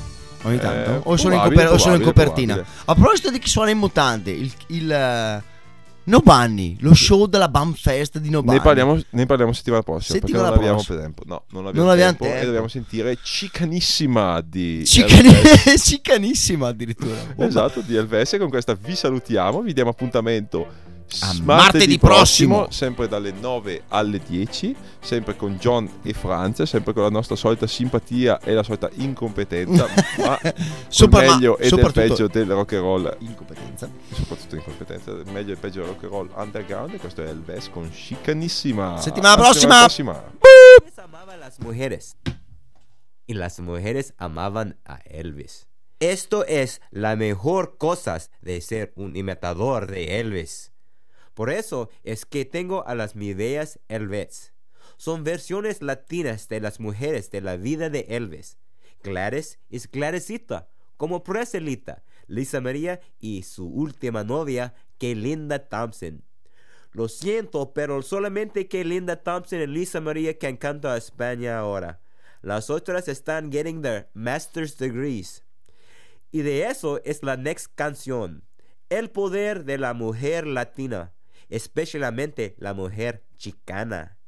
Ogni 0.42 0.56
Eh, 0.56 0.58
tanto? 0.58 1.08
o, 1.10 1.16
sono 1.16 1.34
in, 1.34 1.40
probabile, 1.40 1.62
coper- 1.64 1.72
o 1.72 1.78
sono 1.82 1.94
in 1.96 2.02
copertina? 2.02 2.54
probabile. 2.54 2.82
A 2.86 2.94
proposito 2.94 3.30
di 3.30 3.38
chi 3.38 3.48
suona 3.48 3.70
in 3.70 3.78
mutande, 3.78 4.30
il, 4.30 4.50
il 4.68 4.90
eh, 4.90 5.42
No 6.02 6.20
Bunny, 6.20 6.76
lo 6.80 6.94
show 6.94 7.26
della 7.26 7.48
Bam 7.48 7.74
Fest 7.74 8.18
di 8.18 8.30
No 8.30 8.42
Bunny. 8.42 8.56
Ne 8.56 8.62
parliamo, 8.62 8.98
ne 9.10 9.26
parliamo 9.26 9.52
settimana 9.52 9.82
prossima 9.82 10.18
Settimana 10.18 10.48
perché 10.50 10.64
non 10.66 10.74
abbiamo 10.76 10.82
prossima. 10.84 11.00
tempo. 11.00 11.22
No, 11.26 11.42
non 11.50 11.66
abbiamo, 11.66 11.84
Non 11.86 11.92
abbiamo 11.92 12.10
tempo, 12.12 12.24
e 12.24 12.28
tempo. 12.30 12.44
dobbiamo 12.46 12.68
sentire 12.68 13.18
Cicanissima 13.22 14.40
di 14.40 14.84
Cicani- 14.86 15.30
cicanissima 15.78 16.68
addirittura. 16.68 17.14
Esatto, 17.36 17.80
di 17.82 17.94
Elvis. 17.96 18.32
E 18.32 18.38
con 18.38 18.48
questa 18.48 18.74
vi 18.74 18.96
salutiamo. 18.96 19.60
Vi 19.60 19.72
diamo 19.74 19.90
appuntamento 19.90 20.66
A 21.22 21.32
s- 21.32 21.38
martedì 21.40 21.98
prossimo. 21.98 22.70
sempre 22.70 23.08
dalle 23.08 23.32
9 23.32 23.82
alle 23.88 24.20
10. 24.24 24.76
Sempre 25.00 25.34
con 25.36 25.56
John 25.56 25.90
e 26.02 26.12
Franz. 26.12 26.62
Sempre 26.62 26.92
con 26.92 27.02
la 27.02 27.08
nostra 27.10 27.34
solita 27.36 27.66
simpatia 27.66 28.38
e 28.40 28.52
la 28.54 28.62
solita 28.62 28.88
incompetenza. 28.94 29.86
ma 30.18 30.38
Sopra- 30.88 31.22
il 31.22 31.28
ma 31.28 31.34
meglio 31.34 31.58
e 31.58 31.68
del 31.68 31.92
peggio 31.92 32.26
del 32.28 32.50
rock 32.50 32.72
and 32.74 32.82
roll. 32.82 33.16
Incompetenza. 33.20 33.90
Soprattutto 34.12 34.54
incompetenza. 34.56 35.10
Il 35.10 35.30
meglio 35.32 35.50
e 35.50 35.52
il 35.52 35.58
peggio 35.58 35.80
del 35.80 35.88
rock 35.88 36.02
and 36.04 36.12
roll 36.12 36.30
underground. 36.36 36.94
E 36.94 36.98
questo 36.98 37.22
è 37.24 37.28
Elvis 37.28 37.68
con 37.70 37.90
Chicanissima. 37.90 39.00
Settimana 39.00 39.36
prossima. 39.36 39.78
prossima. 39.80 40.22
Elvis 40.78 40.98
amaba 40.98 41.32
a 41.32 41.36
las 41.36 41.58
mujeres 41.58 42.14
y 43.26 43.34
las 43.34 43.58
mujeres 43.60 44.12
amaban 44.18 44.76
a 44.84 45.00
Elvis. 45.04 45.66
Esto 45.98 46.44
es 46.46 46.80
la 46.90 47.14
mejor 47.16 47.76
cosa 47.78 48.18
de 48.40 48.60
ser 48.60 48.92
un 48.96 49.16
imitador 49.16 49.86
de 49.86 50.18
Elvis. 50.20 50.72
Por 51.34 51.50
eso 51.50 51.90
es 52.02 52.26
que 52.26 52.44
tengo 52.44 52.86
a 52.86 52.94
las 52.94 53.16
mideas 53.16 53.80
Elvis. 53.88 54.52
Son 54.96 55.24
versiones 55.24 55.82
latinas 55.82 56.48
de 56.48 56.60
las 56.60 56.80
mujeres 56.80 57.30
de 57.30 57.40
la 57.40 57.56
vida 57.56 57.88
de 57.88 58.06
Elvis. 58.08 58.58
Gladys 59.02 59.58
es 59.70 59.90
Gladysita, 59.90 60.68
como 60.96 61.24
Preselita, 61.24 62.04
Lisa 62.26 62.60
María 62.60 63.00
y 63.18 63.42
su 63.42 63.66
última 63.66 64.24
novia, 64.24 64.74
que 64.98 65.14
Linda 65.14 65.68
Thompson. 65.68 66.22
Lo 66.92 67.08
siento, 67.08 67.72
pero 67.72 68.02
solamente 68.02 68.68
que 68.68 68.84
Linda 68.84 69.16
Thompson 69.16 69.60
y 69.60 69.66
Lisa 69.66 70.00
María 70.00 70.38
can 70.38 70.56
cantar 70.56 70.98
España 70.98 71.58
ahora. 71.58 72.00
Las 72.42 72.68
otras 72.68 73.08
están 73.08 73.50
getting 73.52 73.80
their 73.82 74.10
master's 74.12 74.76
degrees. 74.76 75.44
Y 76.32 76.42
de 76.42 76.66
eso 76.66 77.00
es 77.04 77.22
la 77.22 77.36
next 77.36 77.72
canción. 77.74 78.44
El 78.88 79.10
poder 79.10 79.64
de 79.64 79.78
la 79.78 79.94
mujer 79.94 80.46
latina, 80.46 81.14
especialmente 81.50 82.54
la 82.58 82.74
mujer 82.74 83.24
chicana. 83.36 84.18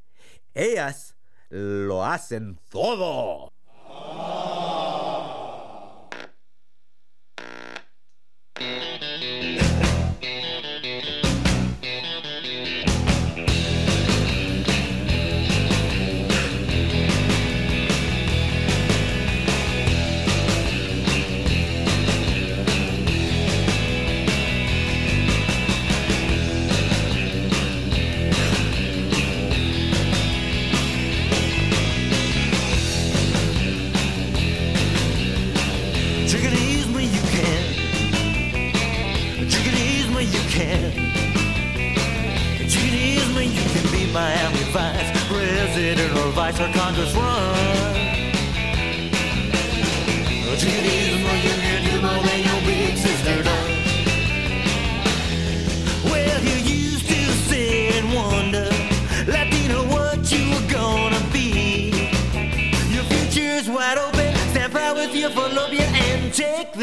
Ellas 0.53 1.15
lo 1.49 2.05
hacen 2.05 2.59
todo. 2.69 3.52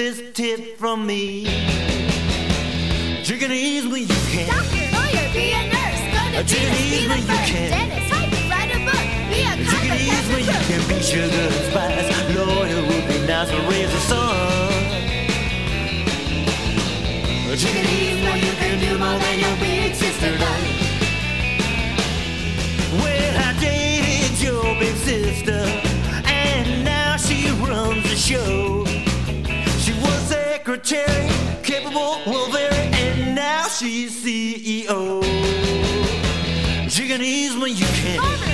This 0.01 0.33
tip 0.33 0.79
from 0.79 1.07
me. 1.07 1.45
Take 3.23 3.43
it 3.43 3.51
easy 3.51 3.87
when 3.87 4.01
you 4.01 4.21
can. 4.33 4.49
Doctor, 4.49 4.87
lawyer, 4.97 5.29
be 5.37 5.53
a 5.53 5.63
nurse, 5.69 6.05
go 6.15 6.21
to 6.25 6.41
it 6.41 6.49
business, 6.49 6.81
be 6.89 7.05
the 7.05 7.09
when 7.11 7.21
you 7.21 7.39
can. 7.53 7.71
dentist, 7.77 8.09
type, 8.09 8.33
write 8.49 8.73
a 8.73 8.81
book, 8.89 9.07
be 9.29 9.41
a 9.45 9.53
Take 9.69 9.93
it 9.93 10.01
easy 10.09 10.29
when 10.33 10.45
you 10.49 10.59
can 10.69 10.83
be 10.89 10.97
sugar 11.05 11.47
and 11.53 11.65
spice. 11.69 12.09
Lawyer 12.35 12.81
would 12.89 13.07
be 13.13 13.19
nice 13.27 13.51
to 13.51 13.61
raise 13.69 13.93
a 13.93 14.03
son. 14.09 14.83
Take 17.61 17.77
it 17.77 17.89
easy 18.01 18.23
when 18.25 18.39
you 18.47 18.55
can 18.63 18.75
do 18.81 18.93
more 18.97 19.19
than 19.25 19.37
your 19.45 19.57
big 19.61 19.95
sister 19.95 20.33
does. 20.39 20.65
Well, 23.03 23.35
I 23.37 23.53
dated 23.61 24.41
your 24.41 24.65
big 24.81 24.97
sister, 24.97 25.61
and 26.25 26.85
now 26.87 27.19
she 27.19 27.51
runs 27.51 28.03
the 28.09 28.17
show 28.17 28.90
secretary, 30.77 31.29
capable, 31.65 32.21
will 32.27 32.49
vary, 32.53 32.77
and 32.77 33.35
now 33.35 33.67
she's 33.67 34.25
CEO. 34.25 35.21
Jigging 36.89 37.23
ease 37.23 37.57
when 37.57 37.77
you 37.77 37.87
can. 37.87 38.50